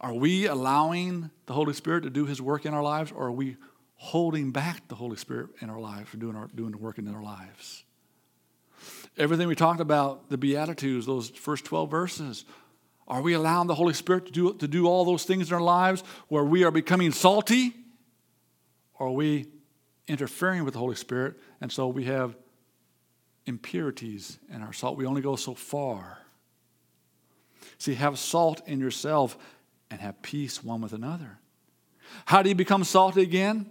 Are 0.03 0.13
we 0.13 0.47
allowing 0.47 1.31
the 1.45 1.53
Holy 1.53 1.73
Spirit 1.73 2.01
to 2.01 2.09
do 2.09 2.25
his 2.25 2.41
work 2.41 2.65
in 2.65 2.73
our 2.73 2.83
lives, 2.83 3.13
or 3.13 3.27
are 3.27 3.31
we 3.31 3.55
holding 3.95 4.51
back 4.51 4.85
the 4.89 4.95
Holy 4.95 5.15
Spirit 5.15 5.51
in 5.61 5.69
our 5.69 5.79
lives 5.79 6.09
for 6.09 6.17
doing, 6.17 6.35
our, 6.35 6.49
doing 6.53 6.71
the 6.71 6.77
work 6.77 6.97
in 6.97 7.07
our 7.07 7.23
lives? 7.23 7.85
Everything 9.17 9.47
we 9.47 9.55
talked 9.55 9.79
about, 9.79 10.29
the 10.29 10.37
Beatitudes, 10.37 11.05
those 11.05 11.29
first 11.29 11.63
12 11.63 11.89
verses, 11.89 12.43
are 13.07 13.21
we 13.21 13.31
allowing 13.31 13.67
the 13.67 13.75
Holy 13.75 13.93
Spirit 13.93 14.25
to 14.25 14.31
do, 14.33 14.53
to 14.55 14.67
do 14.67 14.87
all 14.87 15.05
those 15.05 15.23
things 15.23 15.47
in 15.47 15.53
our 15.53 15.61
lives 15.61 16.03
where 16.27 16.43
we 16.43 16.65
are 16.65 16.71
becoming 16.71 17.13
salty? 17.13 17.73
Or 18.95 19.07
are 19.07 19.11
we 19.11 19.47
interfering 20.09 20.65
with 20.65 20.73
the 20.73 20.79
Holy 20.79 20.95
Spirit 20.95 21.39
and 21.61 21.71
so 21.71 21.87
we 21.87 22.03
have 22.05 22.35
impurities 23.45 24.37
in 24.53 24.61
our 24.61 24.73
salt? 24.73 24.97
We 24.97 25.05
only 25.05 25.21
go 25.21 25.37
so 25.37 25.53
far. 25.53 26.17
See, 27.77 27.93
have 27.95 28.19
salt 28.19 28.61
in 28.67 28.79
yourself 28.79 29.37
and 29.93 30.01
have 30.01 30.23
peace 30.23 30.63
one 30.63 30.81
with 30.81 30.91
another. 30.91 31.37
How 32.25 32.41
do 32.41 32.49
you 32.49 32.55
become 32.55 32.83
salty 32.83 33.21
again? 33.21 33.69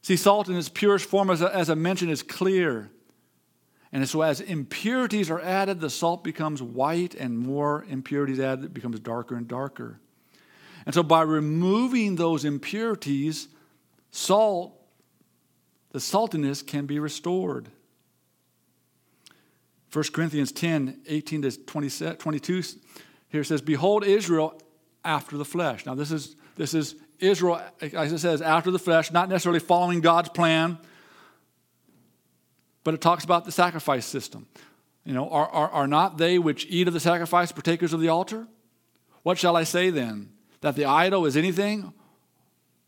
See, 0.00 0.16
salt 0.16 0.48
in 0.48 0.54
its 0.54 0.68
purest 0.68 1.06
form, 1.06 1.30
as, 1.30 1.42
as 1.42 1.68
I 1.68 1.74
mentioned, 1.74 2.12
is 2.12 2.22
clear. 2.22 2.92
And 3.90 4.08
so, 4.08 4.22
as 4.22 4.40
impurities 4.40 5.28
are 5.28 5.40
added, 5.40 5.80
the 5.80 5.90
salt 5.90 6.22
becomes 6.22 6.62
white, 6.62 7.16
and 7.16 7.36
more 7.36 7.84
impurities 7.88 8.38
added, 8.38 8.66
it 8.66 8.74
becomes 8.74 9.00
darker 9.00 9.34
and 9.34 9.48
darker. 9.48 9.98
And 10.86 10.94
so, 10.94 11.02
by 11.02 11.22
removing 11.22 12.14
those 12.14 12.44
impurities, 12.44 13.48
salt, 14.12 14.80
the 15.90 15.98
saltiness 15.98 16.64
can 16.64 16.86
be 16.86 17.00
restored. 17.00 17.68
1 19.92 20.04
Corinthians 20.12 20.52
10 20.52 21.00
18 21.08 21.42
to 21.42 22.14
22 22.14 22.62
here 23.28 23.42
says, 23.42 23.60
Behold, 23.60 24.04
Israel 24.04 24.60
after 25.06 25.36
the 25.36 25.44
flesh. 25.44 25.86
Now, 25.86 25.94
this 25.94 26.10
is, 26.10 26.36
this 26.56 26.74
is 26.74 26.96
Israel, 27.18 27.60
as 27.80 28.12
it 28.12 28.18
says, 28.18 28.42
after 28.42 28.70
the 28.70 28.78
flesh, 28.78 29.10
not 29.10 29.28
necessarily 29.28 29.60
following 29.60 30.00
God's 30.00 30.28
plan 30.28 30.78
but 32.86 32.94
it 32.94 33.00
talks 33.00 33.24
about 33.24 33.44
the 33.44 33.50
sacrifice 33.50 34.06
system. 34.06 34.46
You 35.04 35.12
know, 35.12 35.28
are, 35.28 35.48
are, 35.48 35.68
are 35.70 35.86
not 35.88 36.18
they 36.18 36.38
which 36.38 36.68
eat 36.70 36.86
of 36.86 36.94
the 36.94 37.00
sacrifice 37.00 37.50
partakers 37.50 37.92
of 37.92 38.00
the 38.00 38.10
altar? 38.10 38.46
What 39.24 39.38
shall 39.38 39.56
I 39.56 39.64
say 39.64 39.90
then? 39.90 40.30
That 40.60 40.76
the 40.76 40.84
idol 40.84 41.26
is 41.26 41.36
anything? 41.36 41.92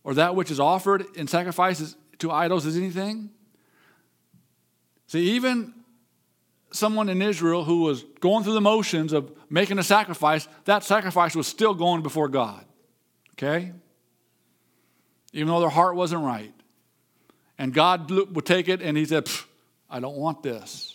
Or 0.05 0.15
that 0.15 0.37
which 0.37 0.53
is 0.53 0.61
offered 0.61 1.05
in 1.17 1.27
sacrifices 1.27 1.97
to 2.19 2.31
idols 2.31 2.65
is 2.65 2.77
anything? 2.77 3.31
See, 5.09 5.33
even 5.33 5.75
someone 6.71 7.09
in 7.09 7.23
Israel 7.23 7.65
who 7.65 7.83
was 7.83 8.05
going 8.21 8.45
through 8.45 8.55
the 8.55 8.61
motions 8.61 9.13
of 9.13 9.33
making 9.51 9.79
a 9.79 9.83
sacrifice, 9.83 10.49
that 10.65 10.85
sacrifice 10.85 11.35
was 11.35 11.47
still 11.47 11.75
going 11.75 12.03
before 12.03 12.29
God. 12.29 12.65
Okay? 13.33 13.73
Even 15.33 15.49
though 15.49 15.61
their 15.61 15.69
heart 15.69 15.97
wasn't 15.97 16.23
right. 16.23 16.53
And 17.59 17.73
God 17.73 18.11
would 18.11 18.47
take 18.47 18.69
it 18.69 18.83
and 18.83 18.97
he 18.97 19.05
said, 19.05 19.29
I 19.91 20.01
don't 20.01 20.17
want 20.17 20.43
this 20.43 20.95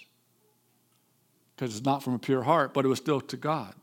because 1.56 1.76
it's 1.76 1.86
not 1.86 2.04
from 2.04 2.14
a 2.14 2.20
pure 2.20 2.44
heart, 2.44 2.74
but 2.74 2.86
it 2.86 2.88
was 2.88 3.00
still 3.00 3.22
to 3.22 3.38
God. 3.38 3.74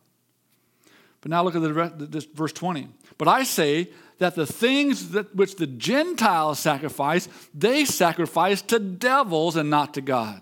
But 1.21 1.31
now 1.31 1.43
look 1.43 1.55
at 1.55 1.63
the 1.63 2.07
this 2.07 2.25
verse 2.25 2.53
20. 2.53 2.89
But 3.19 3.29
I 3.29 3.43
say 3.43 3.91
that 4.19 4.35
the 4.35 4.47
things 4.47 5.11
that 5.11 5.35
which 5.35 5.57
the 5.57 5.67
Gentiles 5.67 6.59
sacrifice, 6.59 7.29
they 7.55 7.85
sacrifice 7.85 8.63
to 8.63 8.79
devils 8.79 9.57
and 9.57 9.69
not 9.69 9.95
to 9.95 10.01
God. 10.01 10.41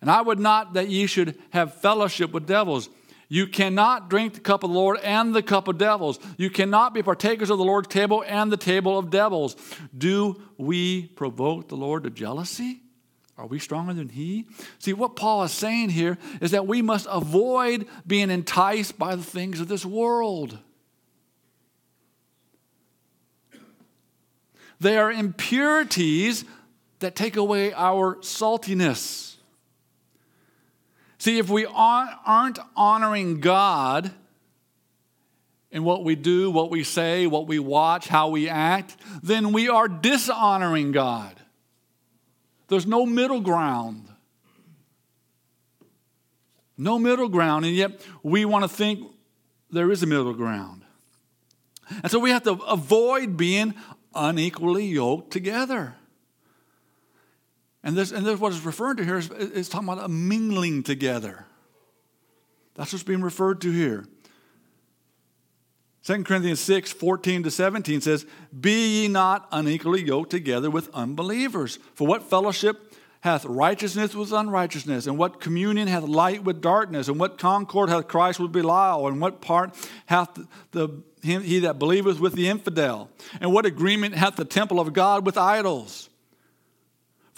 And 0.00 0.10
I 0.10 0.20
would 0.22 0.38
not 0.38 0.74
that 0.74 0.88
ye 0.88 1.06
should 1.06 1.38
have 1.50 1.74
fellowship 1.74 2.32
with 2.32 2.46
devils. 2.46 2.88
You 3.28 3.46
cannot 3.46 4.08
drink 4.08 4.34
the 4.34 4.40
cup 4.40 4.64
of 4.64 4.70
the 4.70 4.76
Lord 4.76 4.98
and 5.02 5.34
the 5.34 5.42
cup 5.42 5.68
of 5.68 5.76
devils. 5.76 6.18
You 6.38 6.48
cannot 6.48 6.94
be 6.94 7.02
partakers 7.02 7.50
of 7.50 7.58
the 7.58 7.64
Lord's 7.64 7.88
table 7.88 8.24
and 8.26 8.50
the 8.50 8.56
table 8.56 8.98
of 8.98 9.10
devils. 9.10 9.56
Do 9.96 10.40
we 10.56 11.06
provoke 11.08 11.68
the 11.68 11.76
Lord 11.76 12.04
to 12.04 12.10
jealousy? 12.10 12.80
Are 13.36 13.46
we 13.46 13.58
stronger 13.58 13.92
than 13.92 14.08
He? 14.08 14.46
See, 14.78 14.94
what 14.94 15.14
Paul 15.14 15.44
is 15.44 15.52
saying 15.52 15.90
here 15.90 16.16
is 16.40 16.52
that 16.52 16.66
we 16.66 16.80
must 16.80 17.06
avoid 17.10 17.86
being 18.06 18.30
enticed 18.30 18.98
by 18.98 19.14
the 19.14 19.22
things 19.22 19.60
of 19.60 19.68
this 19.68 19.84
world. 19.84 20.58
They 24.80 24.96
are 24.96 25.10
impurities 25.10 26.44
that 27.00 27.14
take 27.14 27.36
away 27.36 27.72
our 27.74 28.16
saltiness. 28.16 29.27
See, 31.18 31.38
if 31.38 31.50
we 31.50 31.66
aren't 31.66 32.58
honoring 32.76 33.40
God 33.40 34.12
in 35.70 35.84
what 35.84 36.04
we 36.04 36.14
do, 36.14 36.50
what 36.50 36.70
we 36.70 36.84
say, 36.84 37.26
what 37.26 37.46
we 37.46 37.58
watch, 37.58 38.08
how 38.08 38.28
we 38.28 38.48
act, 38.48 38.96
then 39.22 39.52
we 39.52 39.68
are 39.68 39.88
dishonoring 39.88 40.92
God. 40.92 41.34
There's 42.68 42.86
no 42.86 43.04
middle 43.04 43.40
ground. 43.40 44.08
No 46.76 46.98
middle 46.98 47.28
ground, 47.28 47.64
and 47.64 47.74
yet 47.74 48.00
we 48.22 48.44
want 48.44 48.62
to 48.62 48.68
think 48.68 49.04
there 49.70 49.90
is 49.90 50.02
a 50.04 50.06
middle 50.06 50.32
ground. 50.32 50.84
And 52.02 52.10
so 52.10 52.20
we 52.20 52.30
have 52.30 52.44
to 52.44 52.52
avoid 52.52 53.36
being 53.36 53.74
unequally 54.14 54.86
yoked 54.86 55.32
together. 55.32 55.96
And 57.82 57.96
this, 57.96 58.10
and 58.10 58.26
this 58.26 58.40
what 58.40 58.52
is 58.52 58.64
referred 58.64 58.96
to 58.98 59.04
here 59.04 59.18
is, 59.18 59.68
talking 59.68 59.88
about 59.88 60.04
a 60.04 60.08
mingling 60.08 60.82
together. 60.82 61.46
That's 62.74 62.92
what's 62.92 63.04
being 63.04 63.22
referred 63.22 63.60
to 63.62 63.70
here. 63.70 64.06
2 66.04 66.24
Corinthians 66.24 66.60
6, 66.60 66.92
14 66.92 67.42
to 67.42 67.50
17 67.50 68.00
says, 68.00 68.24
Be 68.58 69.02
ye 69.02 69.08
not 69.08 69.46
unequally 69.52 70.02
yoked 70.02 70.30
together 70.30 70.70
with 70.70 70.88
unbelievers. 70.94 71.78
For 71.94 72.06
what 72.06 72.22
fellowship 72.22 72.94
hath 73.20 73.44
righteousness 73.44 74.14
with 74.14 74.32
unrighteousness? 74.32 75.06
And 75.06 75.18
what 75.18 75.40
communion 75.40 75.88
hath 75.88 76.04
light 76.04 76.44
with 76.44 76.60
darkness? 76.60 77.08
And 77.08 77.18
what 77.18 77.38
concord 77.38 77.90
hath 77.90 78.08
Christ 78.08 78.40
with 78.40 78.52
Belial? 78.52 79.06
And 79.06 79.20
what 79.20 79.40
part 79.40 79.74
hath 80.06 80.38
the, 80.72 81.02
he 81.22 81.58
that 81.60 81.78
believeth 81.78 82.20
with 82.20 82.34
the 82.34 82.48
infidel? 82.48 83.10
And 83.40 83.52
what 83.52 83.66
agreement 83.66 84.14
hath 84.14 84.36
the 84.36 84.44
temple 84.44 84.80
of 84.80 84.92
God 84.92 85.26
with 85.26 85.36
idols? 85.36 86.07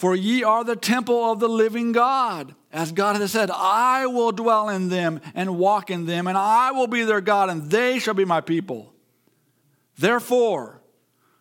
For 0.01 0.15
ye 0.15 0.43
are 0.43 0.63
the 0.63 0.75
temple 0.75 1.31
of 1.31 1.39
the 1.39 1.47
living 1.47 1.91
God. 1.91 2.55
As 2.73 2.91
God 2.91 3.17
has 3.17 3.31
said, 3.31 3.51
I 3.51 4.07
will 4.07 4.31
dwell 4.31 4.67
in 4.67 4.89
them 4.89 5.21
and 5.35 5.59
walk 5.59 5.91
in 5.91 6.07
them, 6.07 6.25
and 6.25 6.35
I 6.35 6.71
will 6.71 6.87
be 6.87 7.03
their 7.03 7.21
God, 7.21 7.51
and 7.51 7.69
they 7.69 7.99
shall 7.99 8.15
be 8.15 8.25
my 8.25 8.41
people. 8.41 8.95
Therefore, 9.99 10.81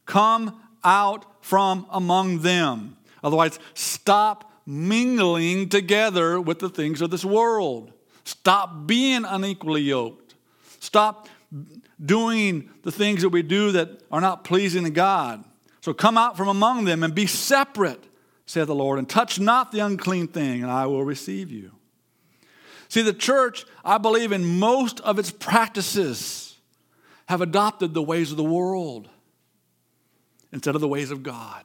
come 0.05 0.61
out 0.85 1.25
from 1.43 1.87
among 1.89 2.41
them. 2.41 2.99
Otherwise, 3.25 3.59
stop 3.73 4.53
mingling 4.67 5.71
together 5.71 6.39
with 6.39 6.59
the 6.59 6.69
things 6.69 7.01
of 7.01 7.11
this 7.11 7.25
world. 7.25 7.95
Stop 8.25 8.87
being 8.87 9.25
unequally 9.25 9.81
yoked. 9.81 10.35
Stop 10.81 11.31
doing 11.99 12.69
the 12.83 12.93
things 12.93 13.23
that 13.23 13.31
we 13.31 13.41
do 13.41 13.73
that 13.73 14.03
are 14.13 14.21
not 14.21 14.45
pleasing 14.45 14.85
to 14.85 14.91
God. 14.91 15.45
So 15.81 15.95
come 15.95 16.19
out 16.19 16.37
from 16.37 16.49
among 16.49 16.85
them 16.85 17.03
and 17.03 17.15
be 17.15 17.27
separate 17.27 18.05
saith 18.51 18.67
the 18.67 18.75
Lord, 18.75 18.99
and 18.99 19.09
touch 19.09 19.39
not 19.39 19.71
the 19.71 19.79
unclean 19.79 20.27
thing, 20.27 20.63
and 20.63 20.73
I 20.73 20.87
will 20.87 21.05
receive 21.05 21.53
you. 21.53 21.71
See, 22.89 23.03
the 23.03 23.13
church, 23.13 23.65
I 23.85 23.99
believe, 23.99 24.33
in 24.33 24.59
most 24.59 24.99
of 25.01 25.21
its 25.21 25.31
practices, 25.31 26.57
have 27.27 27.41
adopted 27.41 27.95
the 27.95 28.03
ways 28.03 28.33
of 28.33 28.37
the 28.37 28.43
world 28.43 29.09
instead 30.53 30.75
of 30.75 30.81
the 30.81 30.89
ways 30.89 31.13
of 31.13 31.23
God. 31.23 31.65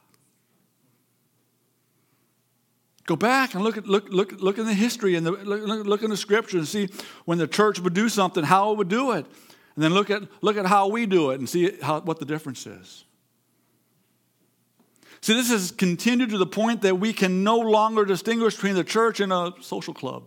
Go 3.06 3.16
back 3.16 3.54
and 3.54 3.64
look 3.64 3.76
at 3.76 3.86
look 3.86 4.08
look 4.10 4.32
look 4.40 4.58
in 4.58 4.66
the 4.66 4.74
history 4.74 5.16
and 5.16 5.26
the, 5.26 5.32
look, 5.32 5.86
look 5.86 6.02
in 6.02 6.10
the 6.10 6.16
scripture 6.16 6.58
and 6.58 6.68
see 6.68 6.88
when 7.24 7.38
the 7.38 7.48
church 7.48 7.80
would 7.80 7.94
do 7.94 8.08
something, 8.08 8.44
how 8.44 8.70
it 8.72 8.78
would 8.78 8.88
do 8.88 9.10
it, 9.12 9.26
and 9.74 9.82
then 9.82 9.92
look 9.92 10.10
at 10.10 10.22
look 10.40 10.56
at 10.56 10.66
how 10.66 10.86
we 10.88 11.06
do 11.06 11.30
it 11.30 11.40
and 11.40 11.48
see 11.48 11.76
how, 11.82 12.00
what 12.00 12.20
the 12.20 12.24
difference 12.24 12.64
is. 12.64 13.04
See, 15.26 15.34
this 15.34 15.50
has 15.50 15.72
continued 15.72 16.30
to 16.30 16.38
the 16.38 16.46
point 16.46 16.82
that 16.82 17.00
we 17.00 17.12
can 17.12 17.42
no 17.42 17.58
longer 17.58 18.04
distinguish 18.04 18.54
between 18.54 18.76
the 18.76 18.84
church 18.84 19.18
and 19.18 19.32
a 19.32 19.54
social 19.60 19.92
club. 19.92 20.22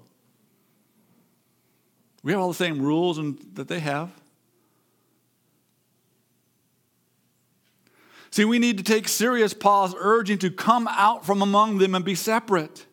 We 2.21 2.33
have 2.33 2.41
all 2.41 2.49
the 2.49 2.53
same 2.53 2.81
rules 2.81 3.17
and, 3.17 3.39
that 3.53 3.69
they 3.69 3.79
have. 3.79 4.11
See, 8.31 8.43
we 8.43 8.59
need 8.59 8.77
to 8.79 8.83
take 8.83 9.07
serious 9.07 9.53
Paul's 9.53 9.95
urging 9.97 10.37
to 10.39 10.51
come 10.51 10.85
out 10.89 11.25
from 11.25 11.41
among 11.41 11.77
them 11.77 11.95
and 11.95 12.03
be 12.03 12.13
separate. 12.13 12.85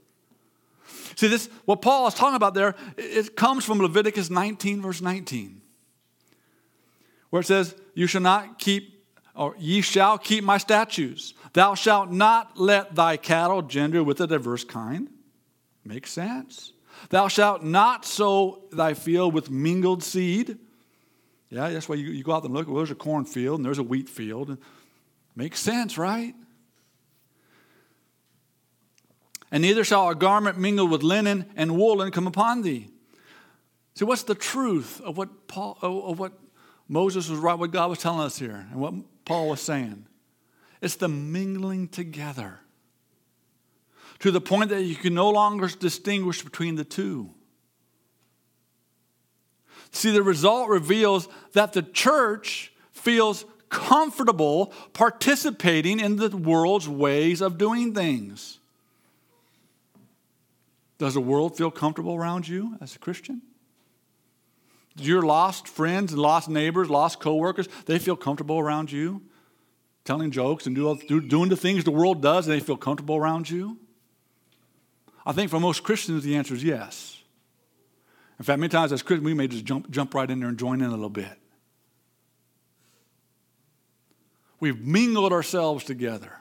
See, 1.17 1.27
this 1.27 1.49
what 1.65 1.83
Paul 1.83 2.07
is 2.07 2.15
talking 2.15 2.37
about 2.37 2.55
there, 2.55 2.77
it 2.97 3.35
comes 3.35 3.65
from 3.65 3.81
Leviticus 3.81 4.31
19, 4.31 4.81
verse 4.81 5.01
19, 5.01 5.61
where 7.31 7.41
it 7.41 7.47
says, 7.47 7.75
You 7.95 8.07
shall 8.07 8.23
not 8.23 8.61
keep, 8.61 9.05
or 9.35 9.57
ye 9.59 9.81
shall 9.81 10.19
keep 10.19 10.45
my 10.45 10.59
statutes. 10.59 11.35
Thou 11.57 11.75
shalt 11.75 12.11
not 12.11 12.59
let 12.61 12.95
thy 12.95 13.17
cattle 13.17 13.63
gender 13.63 14.05
with 14.05 14.21
a 14.21 14.27
diverse 14.27 14.63
kind. 14.63 15.09
Makes 15.87 16.13
sense. 16.13 16.75
Thou 17.09 17.29
shalt 17.29 17.63
not 17.63 18.05
sow 18.05 18.65
thy 18.71 18.93
field 18.93 19.33
with 19.33 19.51
mingled 19.51 20.03
seed. 20.03 20.59
Yeah, 21.49 21.71
that's 21.71 21.89
why 21.89 21.95
you, 21.95 22.11
you 22.11 22.23
go 22.23 22.33
out 22.33 22.45
and 22.45 22.53
look. 22.53 22.67
Well, 22.67 22.77
there's 22.77 22.91
a 22.91 22.95
cornfield 22.95 23.59
and 23.59 23.65
there's 23.65 23.79
a 23.79 23.83
wheat 23.83 24.11
field. 24.11 24.59
Makes 25.35 25.61
sense, 25.61 25.97
right? 25.97 26.35
And 29.51 29.63
neither 29.63 29.83
shall 29.83 30.11
a 30.11 30.15
garment 30.15 30.59
mingled 30.59 30.91
with 30.91 31.03
linen 31.03 31.47
and 31.57 31.79
woolen 31.79 32.11
come 32.11 32.27
upon 32.27 32.61
thee. 32.61 32.91
See, 33.95 34.05
what's 34.05 34.25
the 34.25 34.35
truth 34.35 35.01
of 35.01 35.17
what 35.17 35.49
Paul, 35.49 35.79
of 35.81 36.19
what 36.19 36.35
Moses 36.87 37.31
was 37.31 37.39
right, 37.39 37.59
what 37.59 37.71
God 37.71 37.89
was 37.89 38.01
telling 38.01 38.21
us 38.21 38.39
here, 38.39 38.67
and 38.71 38.79
what 38.79 38.93
Paul 39.25 39.49
was 39.49 39.63
saying? 39.63 40.07
It's 40.87 40.95
the 40.95 41.09
mingling 41.09 41.89
together 41.89 42.61
to 44.21 44.31
the 44.31 44.41
point 44.41 44.71
that 44.71 44.85
you 44.85 44.95
can 44.95 45.15
no 45.15 45.31
longer 45.31 45.67
distinguish 45.67 46.43
between 46.43 46.77
the 46.77 46.85
two. 46.85 47.31
See, 49.91 50.13
the 50.13 50.23
result 50.23 50.69
reveals 50.69 51.27
that 51.55 51.73
the 51.73 51.83
church 51.83 52.73
feels 52.93 53.45
comfortable 53.69 54.73
participating 54.93 55.99
in 55.99 56.19
the 56.19 56.29
world's 56.37 56.89
ways 56.89 57.41
of 57.41 57.59
doing 57.59 57.93
things. 57.93 58.61
Does 60.99 61.15
the 61.15 61.21
world 61.21 61.57
feel 61.57 61.73
comfortable 61.73 62.15
around 62.15 62.47
you 62.47 62.79
as 62.81 62.95
a 62.95 63.01
Christian? 63.01 63.43
Do 64.97 65.03
your 65.03 65.23
lost 65.23 65.67
friends 65.67 66.13
and 66.13 66.23
lost 66.23 66.49
neighbors, 66.49 66.89
lost 66.89 67.19
coworkers, 67.19 67.67
they 67.87 67.99
feel 67.99 68.15
comfortable 68.15 68.61
around 68.61 68.93
you? 68.93 69.23
Telling 70.07 70.31
jokes 70.31 70.67
and 70.67 70.77
do, 70.77 71.21
doing 71.21 71.49
the 71.49 71.57
things 71.57 71.83
the 71.83 71.91
world 71.91 72.23
does, 72.23 72.47
and 72.47 72.55
they 72.55 72.65
feel 72.65 72.77
comfortable 72.77 73.17
around 73.17 73.51
you? 73.51 73.77
I 75.27 75.33
think 75.33 75.51
for 75.51 75.59
most 75.59 75.83
Christians, 75.83 76.23
the 76.23 76.37
answer 76.37 76.55
is 76.55 76.63
yes. 76.63 77.21
In 78.39 78.45
fact, 78.45 78.61
many 78.61 78.71
times 78.71 78.93
as 78.93 79.03
Christians, 79.03 79.27
we 79.27 79.35
may 79.35 79.49
just 79.49 79.65
jump, 79.65 79.91
jump 79.91 80.15
right 80.15 80.31
in 80.31 80.39
there 80.39 80.49
and 80.49 80.57
join 80.57 80.81
in 80.81 80.87
a 80.87 80.91
little 80.91 81.11
bit. 81.11 81.37
We've 84.61 84.81
mingled 84.81 85.33
ourselves 85.33 85.85
together. 85.85 86.33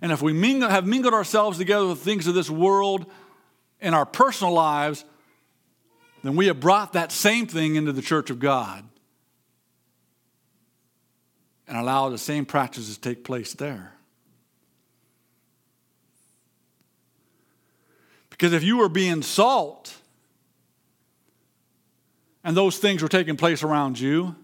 And 0.00 0.12
if 0.12 0.22
we 0.22 0.32
mingle, 0.32 0.68
have 0.68 0.86
mingled 0.86 1.12
ourselves 1.12 1.58
together 1.58 1.88
with 1.88 1.98
things 1.98 2.28
of 2.28 2.34
this 2.34 2.48
world 2.48 3.06
in 3.80 3.94
our 3.94 4.06
personal 4.06 4.52
lives, 4.52 5.04
then 6.22 6.36
we 6.36 6.46
have 6.46 6.60
brought 6.60 6.92
that 6.92 7.10
same 7.10 7.48
thing 7.48 7.74
into 7.74 7.92
the 7.92 8.00
church 8.00 8.30
of 8.30 8.38
God 8.38 8.84
and 11.66 11.76
allow 11.76 12.08
the 12.08 12.18
same 12.18 12.44
practices 12.44 12.96
to 12.96 13.00
take 13.00 13.24
place 13.24 13.54
there. 13.54 13.92
Because 18.30 18.52
if 18.52 18.62
you 18.62 18.78
were 18.78 18.88
being 18.88 19.22
salt 19.22 19.96
and 22.42 22.56
those 22.56 22.78
things 22.78 23.02
were 23.02 23.08
taking 23.08 23.36
place 23.36 23.62
around 23.62 23.98
you, 23.98 24.34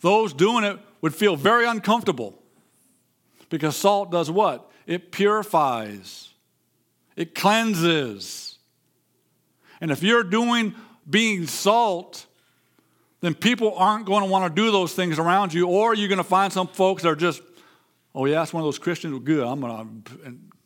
those 0.00 0.32
doing 0.34 0.64
it 0.64 0.78
would 1.00 1.14
feel 1.14 1.36
very 1.36 1.64
uncomfortable. 1.64 2.42
Because 3.48 3.76
salt 3.76 4.10
does 4.10 4.30
what? 4.30 4.70
It 4.86 5.12
purifies, 5.12 6.30
it 7.16 7.34
cleanses. 7.34 8.58
And 9.80 9.90
if 9.90 10.02
you're 10.02 10.24
doing 10.24 10.74
being 11.08 11.46
salt, 11.46 12.26
then 13.22 13.34
people 13.34 13.74
aren't 13.76 14.04
going 14.04 14.22
to 14.22 14.28
want 14.28 14.54
to 14.54 14.62
do 14.62 14.70
those 14.70 14.92
things 14.92 15.18
around 15.18 15.54
you, 15.54 15.66
or 15.66 15.94
you're 15.94 16.08
going 16.08 16.18
to 16.18 16.24
find 16.24 16.52
some 16.52 16.68
folks 16.68 17.02
that 17.02 17.08
are 17.08 17.16
just, 17.16 17.40
oh, 18.14 18.26
yeah, 18.26 18.34
that's 18.34 18.52
one 18.52 18.60
of 18.62 18.66
those 18.66 18.78
Christians. 18.78 19.18
Good. 19.24 19.46
I'm 19.46 19.60
going 19.60 20.04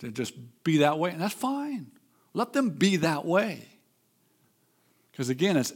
to 0.01 0.11
just 0.11 0.35
be 0.65 0.79
that 0.79 0.99
way. 0.99 1.11
And 1.11 1.21
that's 1.21 1.35
fine. 1.35 1.93
Let 2.35 2.53
them 2.53 2.71
be 2.71 2.97
that 2.97 3.25
way. 3.25 3.69
Because 5.13 5.29
again, 5.29 5.57
it's, 5.57 5.73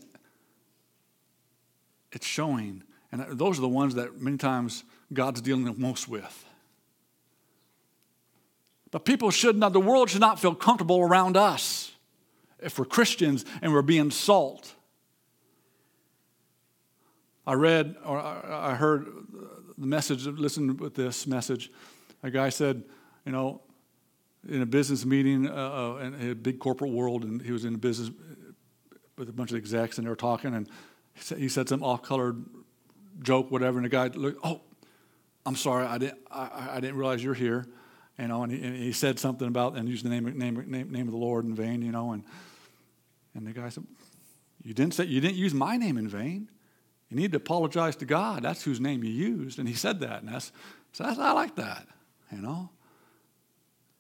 it's 2.12 2.26
showing 2.26 2.82
and 3.12 3.26
those 3.38 3.58
are 3.58 3.62
the 3.62 3.68
ones 3.68 3.96
that 3.96 4.20
many 4.20 4.36
times 4.36 4.84
God's 5.12 5.40
dealing 5.40 5.64
the 5.64 5.72
most 5.72 6.08
with. 6.08 6.44
But 8.90 9.04
people 9.04 9.30
should 9.30 9.56
not, 9.56 9.72
the 9.72 9.80
world 9.80 10.10
should 10.10 10.20
not 10.20 10.40
feel 10.40 10.54
comfortable 10.54 11.00
around 11.00 11.36
us 11.36 11.92
if 12.60 12.78
we're 12.78 12.84
Christians 12.84 13.44
and 13.62 13.72
we're 13.72 13.82
being 13.82 14.10
salt. 14.10 14.74
I 17.46 17.54
read 17.54 17.96
or 18.04 18.18
I 18.18 18.74
heard 18.74 19.06
the 19.78 19.86
message, 19.86 20.26
listen 20.26 20.76
with 20.76 20.94
this 20.94 21.26
message. 21.26 21.70
A 22.22 22.30
guy 22.30 22.50
said, 22.50 22.84
you 23.24 23.32
know, 23.32 23.62
in 24.48 24.62
a 24.62 24.66
business 24.66 25.04
meeting 25.04 25.48
uh, 25.48 25.52
uh 25.52 25.96
in 25.98 26.30
a 26.30 26.34
big 26.34 26.58
corporate 26.58 26.90
world, 26.90 27.24
and 27.24 27.42
he 27.42 27.52
was 27.52 27.64
in 27.64 27.74
a 27.74 27.78
business 27.78 28.10
with 29.18 29.28
a 29.28 29.32
bunch 29.32 29.50
of 29.50 29.56
execs, 29.56 29.98
and 29.98 30.06
they 30.06 30.10
were 30.10 30.16
talking, 30.16 30.54
and 30.54 30.68
he 31.36 31.48
said 31.48 31.68
some 31.68 31.82
off-colored 31.82 32.42
joke, 33.22 33.50
whatever, 33.50 33.78
and 33.78 33.84
the 33.84 33.90
guy 33.90 34.06
looked, 34.08 34.40
oh, 34.42 34.62
I'm 35.44 35.56
sorry, 35.56 35.86
I 35.86 35.98
didn't, 35.98 36.18
I, 36.30 36.68
I 36.72 36.80
didn't 36.80 36.96
realize 36.96 37.22
you're 37.22 37.34
here, 37.34 37.66
you 38.18 38.28
know, 38.28 38.42
and 38.42 38.52
he, 38.52 38.62
and 38.62 38.76
he, 38.76 38.92
said 38.92 39.18
something 39.18 39.48
about 39.48 39.76
and 39.76 39.88
used 39.88 40.04
the 40.04 40.08
name, 40.08 40.24
name, 40.38 40.64
name, 40.70 40.90
name 40.90 41.06
of 41.06 41.12
the 41.12 41.18
Lord 41.18 41.44
in 41.44 41.54
vain, 41.54 41.82
you 41.82 41.92
know, 41.92 42.12
and, 42.12 42.24
and 43.34 43.46
the 43.46 43.52
guy 43.52 43.68
said, 43.68 43.84
you 44.62 44.74
didn't 44.74 44.94
say, 44.94 45.04
you 45.04 45.20
didn't 45.20 45.36
use 45.36 45.54
my 45.54 45.76
name 45.76 45.96
in 45.96 46.08
vain. 46.08 46.48
You 47.10 47.16
need 47.16 47.32
to 47.32 47.38
apologize 47.38 47.96
to 47.96 48.04
God. 48.04 48.44
That's 48.44 48.62
whose 48.62 48.80
name 48.80 49.02
you 49.02 49.10
used. 49.10 49.58
And 49.58 49.68
he 49.68 49.74
said 49.74 50.00
that, 50.00 50.22
and 50.22 50.32
that's, 50.32 50.52
so 50.92 51.04
that's, 51.04 51.18
I 51.18 51.32
like 51.32 51.56
that, 51.56 51.86
you 52.32 52.38
know. 52.40 52.70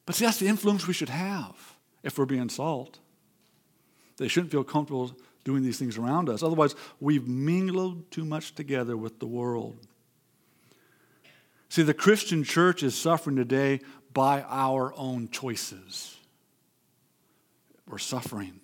But 0.06 0.14
see, 0.14 0.24
that's 0.24 0.38
the 0.38 0.46
influence 0.46 0.86
we 0.86 0.94
should 0.94 1.08
have 1.08 1.56
if 2.02 2.18
we're 2.18 2.26
being 2.26 2.48
salt. 2.48 2.98
They 4.16 4.28
shouldn't 4.28 4.52
feel 4.52 4.64
comfortable 4.64 5.12
doing 5.44 5.62
these 5.62 5.78
things 5.78 5.98
around 5.98 6.28
us. 6.28 6.42
Otherwise, 6.42 6.74
we've 7.00 7.26
mingled 7.26 8.10
too 8.10 8.24
much 8.24 8.54
together 8.54 8.96
with 8.96 9.18
the 9.18 9.26
world. 9.26 9.78
See, 11.68 11.82
the 11.82 11.94
Christian 11.94 12.44
church 12.44 12.82
is 12.82 12.94
suffering 12.94 13.36
today 13.36 13.80
by 14.12 14.42
our 14.42 14.92
own 14.96 15.28
choices. 15.30 16.16
We're 17.88 17.98
suffering. 17.98 18.59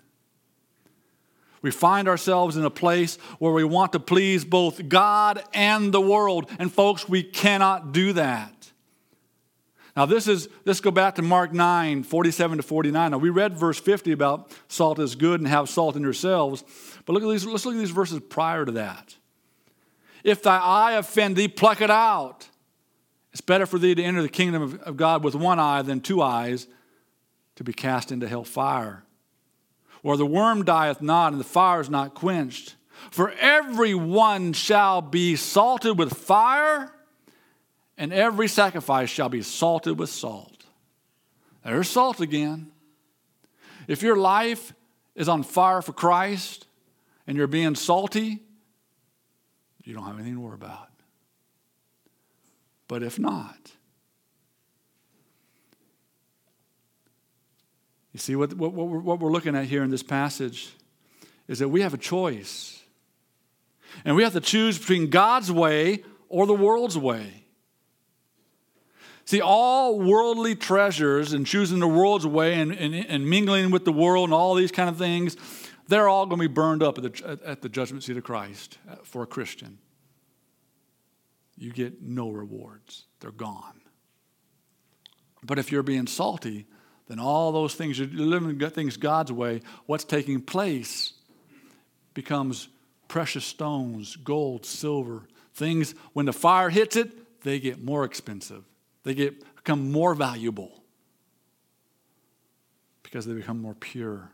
We 1.67 1.73
find 1.73 2.07
ourselves 2.07 2.57
in 2.57 2.65
a 2.65 2.71
place 2.71 3.17
where 3.41 3.51
we 3.51 3.65
want 3.65 3.91
to 3.95 3.99
please 3.99 4.45
both 4.45 4.89
God 4.89 5.43
and 5.53 5.93
the 5.93 6.01
world. 6.01 6.49
And 6.61 6.73
folks, 6.73 7.09
we 7.09 7.25
cannot 7.25 7.91
do 7.91 8.13
that. 8.13 8.71
Now, 9.97 10.07
this 10.07 10.29
is, 10.29 10.49
let's 10.65 10.79
go 10.79 10.93
back 10.93 11.17
to 11.17 11.23
Mark 11.23 11.53
9, 11.53 12.05
47 12.05 12.59
to 12.59 12.63
49. 12.63 13.11
Now, 13.11 13.19
we 13.19 13.31
read 13.31 13.59
verse 13.59 13.81
50 13.81 14.13
about 14.13 14.53
salt 14.69 15.01
is 15.01 15.17
good 15.17 15.41
and 15.41 15.49
have 15.49 15.69
salt 15.69 15.97
in 15.97 16.03
yourselves. 16.03 16.63
But 17.05 17.15
look 17.15 17.25
at 17.25 17.31
these, 17.31 17.45
let's 17.45 17.67
look 17.67 17.75
at 17.75 17.81
these 17.81 17.91
verses 17.91 18.21
prior 18.21 18.65
to 18.65 18.71
that. 18.71 19.17
If 20.23 20.45
thy 20.45 20.59
eye 20.59 20.93
offend 20.93 21.35
thee, 21.35 21.49
pluck 21.49 21.81
it 21.81 21.91
out. 21.91 22.49
It's 23.33 23.41
better 23.41 23.67
for 23.67 23.81
thee 23.81 23.97
to 23.97 24.03
enter 24.05 24.23
the 24.23 24.29
kingdom 24.29 24.63
of, 24.63 24.81
of 24.83 24.97
God 24.97 25.25
with 25.25 25.35
one 25.35 25.59
eye 25.59 25.83
than 25.83 26.01
two 26.01 26.23
eyes 26.23 26.69
to 27.57 27.65
be 27.65 27.73
cast 27.73 28.13
into 28.13 28.29
hell 28.29 28.45
fire. 28.45 29.03
Where 30.07 30.17
the 30.17 30.25
worm 30.25 30.65
dieth 30.65 31.03
not 31.03 31.33
and 31.33 31.41
the 31.41 31.45
fire 31.45 31.81
is 31.81 31.91
not 31.91 32.15
quenched. 32.15 32.77
For 33.11 33.33
every 33.41 33.93
one 33.93 34.53
shall 34.53 35.03
be 35.03 35.35
salted 35.35 35.99
with 35.99 36.17
fire 36.17 36.93
and 37.99 38.13
every 38.13 38.47
sacrifice 38.47 39.11
shall 39.11 39.29
be 39.29 39.43
salted 39.43 39.99
with 39.99 40.09
salt. 40.09 40.65
There's 41.65 41.89
salt 41.89 42.21
again. 42.21 42.71
If 43.89 44.03
your 44.03 44.15
life 44.15 44.75
is 45.17 45.29
on 45.29 45.43
fire 45.43 45.83
for 45.83 45.93
Christ 45.93 46.69
and 47.27 47.37
you're 47.37 47.49
being 47.49 47.75
salty, 47.75 48.45
you 49.83 49.93
don't 49.93 50.05
have 50.05 50.15
anything 50.15 50.35
to 50.35 50.41
worry 50.41 50.55
about. 50.55 50.89
But 52.87 53.03
if 53.03 53.19
not, 53.19 53.73
You 58.17 58.21
see, 58.21 58.35
what, 58.35 58.55
what, 58.55 58.73
what, 58.73 58.89
we're, 58.89 59.01
what 59.01 59.21
we're 59.21 59.31
looking 59.31 59.55
at 59.55 59.67
here 59.67 59.83
in 59.83 59.91
this 59.91 60.03
passage 60.03 60.75
is 61.49 61.59
that 61.59 61.69
we 61.69 61.83
have 61.83 61.93
a 61.93 61.99
choice. 61.99 62.83
And 64.07 64.17
we 64.17 64.23
have 64.23 64.33
to 64.33 64.41
choose 64.41 64.79
between 64.79 65.11
God's 65.11 65.53
way 65.53 66.03
or 66.31 66.47
the 66.47 66.55
world's 66.55 66.97
way. 66.97 67.45
See, 69.27 69.43
all 69.43 70.01
worldly 70.01 70.55
treasures 70.55 71.35
and 71.35 71.47
choosing 71.47 71.79
the 71.79 71.87
world's 71.87 72.27
way 72.27 72.59
and, 72.59 72.73
and, 72.73 72.95
and 72.95 73.29
mingling 73.29 73.71
with 73.71 73.85
the 73.85 73.93
world 73.93 74.29
and 74.29 74.33
all 74.33 74.55
these 74.55 74.73
kind 74.73 74.89
of 74.89 74.97
things, 74.97 75.37
they're 75.87 76.09
all 76.09 76.25
going 76.25 76.41
to 76.41 76.49
be 76.49 76.55
burned 76.55 76.83
up 76.83 76.97
at 76.97 77.05
the, 77.05 77.39
at 77.45 77.61
the 77.61 77.69
judgment 77.69 78.03
seat 78.03 78.17
of 78.17 78.25
Christ 78.25 78.79
uh, 78.91 78.95
for 79.03 79.25
a 79.25 79.27
Christian. 79.27 79.77
You 81.55 81.71
get 81.71 82.01
no 82.01 82.31
rewards, 82.31 83.05
they're 83.21 83.31
gone. 83.31 83.83
But 85.43 85.59
if 85.59 85.71
you're 85.71 85.83
being 85.83 86.07
salty, 86.07 86.67
then 87.09 87.19
all 87.19 87.53
those 87.53 87.75
things, 87.75 87.99
you're 87.99 88.09
living 88.09 88.59
things 88.71 88.97
God's 88.97 89.33
way, 89.33 89.61
what's 89.87 90.05
taking 90.05 90.41
place 90.41 91.13
becomes 92.15 92.69
precious 93.09 93.45
stones, 93.45 94.17
gold, 94.17 94.67
silver, 94.67 95.23
things, 95.55 95.95
when 96.13 96.27
the 96.27 96.33
fire 96.33 96.69
hits 96.69 96.97
it, 96.97 97.43
they 97.43 97.61
get 97.61 97.83
more 97.83 98.05
expensive. 98.05 98.65
They 99.05 99.15
get, 99.15 99.41
become 99.57 99.93
more 99.93 100.15
valuable 100.15 100.83
because 103.03 103.25
they 103.25 103.35
become 103.35 103.63
more 103.63 103.75
pure, 103.75 104.31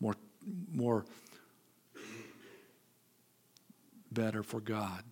more, 0.00 0.16
more 0.72 1.04
better 4.10 4.42
for 4.42 4.60
God. 4.60 5.04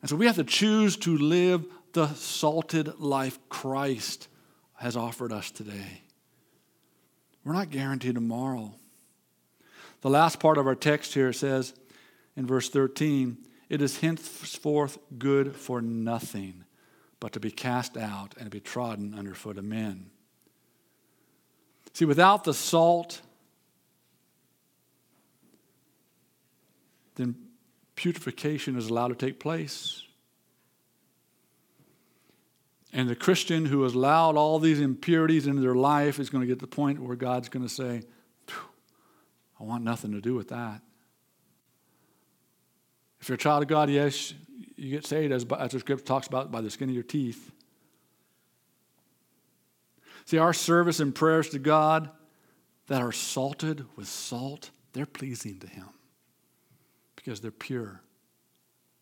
And 0.00 0.10
so 0.10 0.16
we 0.16 0.26
have 0.26 0.36
to 0.36 0.44
choose 0.44 0.96
to 0.98 1.16
live 1.16 1.64
the 1.92 2.08
salted 2.14 2.98
life 2.98 3.38
Christ 3.48 4.28
has 4.78 4.96
offered 4.96 5.32
us 5.32 5.50
today. 5.50 6.02
We're 7.44 7.52
not 7.52 7.70
guaranteed 7.70 8.14
tomorrow. 8.14 8.74
The 10.00 10.10
last 10.10 10.38
part 10.38 10.58
of 10.58 10.66
our 10.66 10.74
text 10.74 11.14
here 11.14 11.32
says 11.32 11.74
in 12.36 12.46
verse 12.46 12.68
13, 12.68 13.36
it 13.68 13.82
is 13.82 13.98
henceforth 13.98 14.98
good 15.18 15.54
for 15.56 15.82
nothing 15.82 16.64
but 17.20 17.32
to 17.32 17.40
be 17.40 17.50
cast 17.50 17.96
out 17.96 18.34
and 18.38 18.50
be 18.50 18.60
trodden 18.60 19.14
underfoot 19.14 19.58
of 19.58 19.64
men. 19.64 20.10
See, 21.94 22.04
without 22.04 22.44
the 22.44 22.54
salt, 22.54 23.20
then 27.16 27.34
putrefaction 27.96 28.76
is 28.76 28.88
allowed 28.88 29.08
to 29.08 29.14
take 29.16 29.40
place. 29.40 30.02
And 32.92 33.08
the 33.08 33.16
Christian 33.16 33.66
who 33.66 33.82
has 33.82 33.94
allowed 33.94 34.36
all 34.36 34.58
these 34.58 34.80
impurities 34.80 35.46
into 35.46 35.60
their 35.60 35.74
life 35.74 36.18
is 36.18 36.30
going 36.30 36.40
to 36.40 36.46
get 36.46 36.58
to 36.60 36.66
the 36.66 36.74
point 36.74 37.00
where 37.00 37.16
God's 37.16 37.48
going 37.48 37.66
to 37.66 37.72
say, 37.72 38.02
I 39.60 39.64
want 39.64 39.84
nothing 39.84 40.12
to 40.12 40.20
do 40.20 40.34
with 40.34 40.48
that. 40.48 40.80
If 43.20 43.28
you're 43.28 43.34
a 43.34 43.38
child 43.38 43.62
of 43.62 43.68
God, 43.68 43.90
yes, 43.90 44.32
you 44.76 44.90
get 44.90 45.04
saved, 45.04 45.32
as, 45.32 45.44
as 45.58 45.72
the 45.72 45.80
scripture 45.80 46.04
talks 46.04 46.28
about, 46.28 46.50
by 46.50 46.60
the 46.60 46.70
skin 46.70 46.88
of 46.88 46.94
your 46.94 47.04
teeth. 47.04 47.50
See, 50.24 50.38
our 50.38 50.52
service 50.52 51.00
and 51.00 51.14
prayers 51.14 51.48
to 51.50 51.58
God 51.58 52.10
that 52.86 53.02
are 53.02 53.12
salted 53.12 53.84
with 53.96 54.06
salt, 54.06 54.70
they're 54.92 55.06
pleasing 55.06 55.58
to 55.60 55.66
Him 55.66 55.88
because 57.16 57.40
they're 57.40 57.50
pure, 57.50 58.00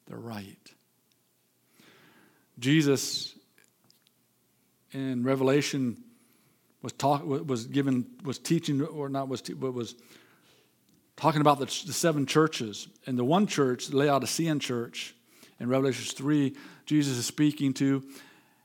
they're 0.07 0.19
right. 0.19 0.73
Jesus 2.59 3.36
in 4.93 5.25
Revelation 5.25 6.03
was 6.83 6.93
talk 6.93 7.25
was 7.25 7.67
given 7.67 8.07
was 8.25 8.39
teaching 8.39 8.83
or 8.83 9.09
not 9.09 9.29
was 9.29 9.43
but 9.43 9.73
was 9.73 9.95
talking 11.17 11.41
about 11.41 11.59
the, 11.59 11.67
the 11.87 11.93
seven 11.93 12.27
churches. 12.27 12.89
And 13.07 13.19
the 13.19 13.25
one 13.25 13.47
church, 13.47 13.89
the 13.89 13.97
Laodicean 13.97 14.61
church, 14.61 15.15
in 15.59 15.69
Revelation 15.69 16.05
3, 16.15 16.55
Jesus 16.85 17.17
is 17.17 17.27
speaking 17.27 17.73
to 17.75 18.03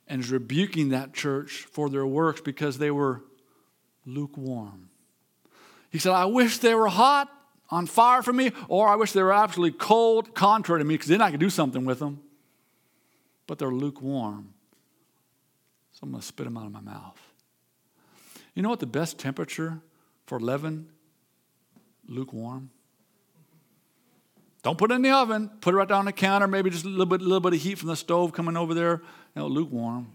and 0.08 0.22
is 0.22 0.30
rebuking 0.30 0.90
that 0.90 1.14
church 1.14 1.68
for 1.72 1.90
their 1.90 2.06
works 2.06 2.42
because 2.42 2.78
they 2.78 2.92
were 2.92 3.22
lukewarm. 4.06 4.90
He 5.90 6.00
said, 6.00 6.12
I 6.12 6.26
wish 6.26 6.58
they 6.58 6.76
were 6.76 6.90
hot, 6.90 7.30
on 7.70 7.86
fire 7.86 8.22
for 8.22 8.34
me, 8.34 8.52
or 8.68 8.90
I 8.90 8.96
wish 8.96 9.14
they 9.14 9.24
were 9.24 9.32
absolutely 9.32 9.78
cold, 9.78 10.36
contrary 10.36 10.82
to 10.82 10.86
me, 10.86 10.96
because 10.96 11.08
then 11.08 11.22
I 11.22 11.32
could 11.32 11.40
do 11.40 11.50
something 11.50 11.86
with 11.86 12.00
them. 12.00 12.20
But 13.48 13.60
they're 13.60 13.72
lukewarm. 13.72 14.54
So 16.02 16.06
I'm 16.06 16.12
going 16.12 16.22
to 16.22 16.28
spit 16.28 16.46
them 16.46 16.58
out 16.58 16.66
of 16.66 16.72
my 16.72 16.82
mouth. 16.82 17.20
You 18.56 18.64
know 18.64 18.70
what 18.70 18.80
the 18.80 18.88
best 18.88 19.20
temperature 19.20 19.80
for 20.26 20.40
leaven 20.40 20.90
lukewarm. 22.08 22.72
Don't 24.64 24.78
put 24.78 24.92
it 24.92 24.96
in 24.96 25.04
the 25.04 25.12
oven. 25.12 25.50
Put 25.62 25.76
it 25.76 25.78
right 25.78 25.88
down 25.88 26.00
on 26.00 26.06
the 26.06 26.12
counter. 26.12 26.48
Maybe 26.48 26.72
just 26.72 26.86
a 26.86 26.90
little 26.90 27.06
bit, 27.06 27.22
little 27.22 27.40
bit 27.40 27.54
of 27.54 27.62
heat 27.62 27.78
from 27.78 27.90
the 27.90 27.96
stove 27.96 28.34
coming 28.34 28.58
over 28.58 28.74
there. 28.74 29.02
You 29.36 29.42
know, 29.42 29.48
lukewarm. 29.48 30.12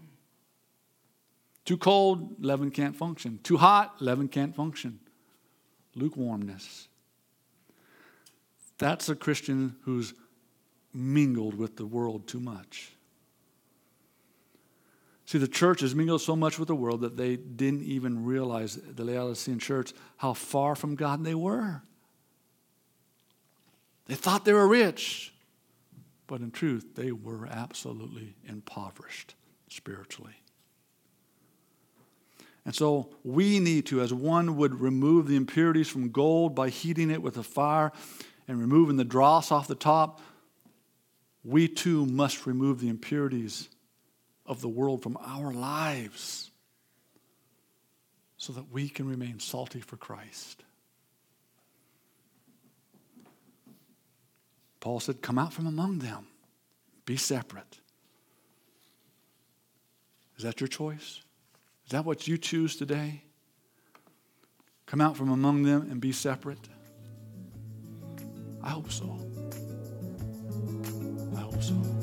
Too 1.63 1.77
cold, 1.77 2.43
leaven 2.43 2.69
can't 2.69 2.95
function. 2.95 3.39
Too 3.43 3.57
hot, 3.57 4.01
leaven 4.01 4.27
can't 4.27 4.55
function. 4.55 4.99
Lukewarmness. 5.95 6.87
That's 8.77 9.09
a 9.09 9.15
Christian 9.15 9.77
who's 9.83 10.13
mingled 10.93 11.55
with 11.55 11.75
the 11.75 11.85
world 11.85 12.27
too 12.27 12.39
much. 12.39 12.91
See, 15.27 15.37
the 15.39 15.47
church 15.47 15.81
has 15.81 15.93
mingled 15.93 16.21
so 16.21 16.37
much 16.37 16.57
with 16.57 16.69
the 16.69 16.75
world 16.75 17.01
that 17.01 17.17
they 17.17 17.35
didn't 17.35 17.83
even 17.83 18.23
realize, 18.23 18.75
the 18.75 19.03
Laodicean 19.03 19.59
church, 19.59 19.93
how 20.15 20.31
far 20.33 20.73
from 20.73 20.95
God 20.95 21.25
they 21.25 21.35
were. 21.35 21.81
They 24.05 24.15
thought 24.15 24.45
they 24.45 24.53
were 24.53 24.69
rich, 24.69 25.33
but 26.27 26.39
in 26.39 26.51
truth, 26.51 26.95
they 26.95 27.11
were 27.11 27.45
absolutely 27.45 28.35
impoverished 28.47 29.35
spiritually. 29.67 30.35
And 32.63 32.73
so 32.73 33.09
we 33.25 33.59
need 33.59 33.85
to, 33.87 34.01
as 34.01 34.13
one 34.13 34.55
would 34.55 34.79
remove 34.79 35.27
the 35.27 35.35
impurities 35.35 35.89
from 35.89 36.09
gold 36.09 36.55
by 36.55 36.69
heating 36.69 37.11
it 37.11 37.21
with 37.21 37.35
a 37.35 37.43
fire 37.43 37.91
and 38.47 38.61
removing 38.61 38.95
the 38.95 39.03
dross 39.03 39.51
off 39.51 39.67
the 39.67 39.75
top, 39.75 40.21
we 41.43 41.67
too 41.67 42.05
must 42.05 42.45
remove 42.45 42.79
the 42.79 42.87
impurities 42.87 43.67
of 44.47 44.61
the 44.61 44.69
world 44.69 45.03
from 45.03 45.17
our 45.17 45.51
lives 45.51 46.49
so 48.37 48.53
that 48.53 48.71
we 48.71 48.87
can 48.87 49.07
remain 49.07 49.39
salty 49.39 49.81
for 49.81 49.97
Christ. 49.97 50.63
Paul 54.79 54.99
said, 54.99 55.21
Come 55.21 55.37
out 55.37 55.51
from 55.51 55.67
among 55.67 55.99
them, 55.99 56.27
be 57.05 57.17
separate. 57.17 57.79
Is 60.37 60.43
that 60.43 60.61
your 60.61 60.67
choice? 60.67 61.21
Is 61.85 61.91
that 61.91 62.05
what 62.05 62.27
you 62.27 62.37
choose 62.37 62.75
today? 62.75 63.23
Come 64.85 65.01
out 65.01 65.17
from 65.17 65.29
among 65.29 65.63
them 65.63 65.87
and 65.89 65.99
be 65.99 66.11
separate? 66.11 66.69
I 68.63 68.69
hope 68.69 68.91
so. 68.91 69.17
I 71.35 71.39
hope 71.39 71.61
so. 71.61 71.96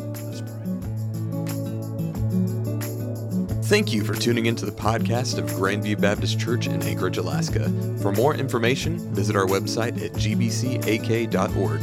Thank 3.65 3.95
you 3.95 4.05
for 4.05 4.15
tuning 4.15 4.45
into 4.45 4.67
the 4.67 4.73
podcast 4.73 5.39
of 5.39 5.47
Grandview 5.47 5.99
Baptist 5.99 6.39
Church 6.39 6.67
in 6.67 6.83
Anchorage, 6.83 7.17
Alaska. 7.17 7.65
For 8.03 8.13
more 8.13 8.35
information, 8.35 8.99
visit 9.15 9.37
our 9.37 9.47
website 9.47 10.05
at 10.05 10.13
gbcak.org. 10.13 11.81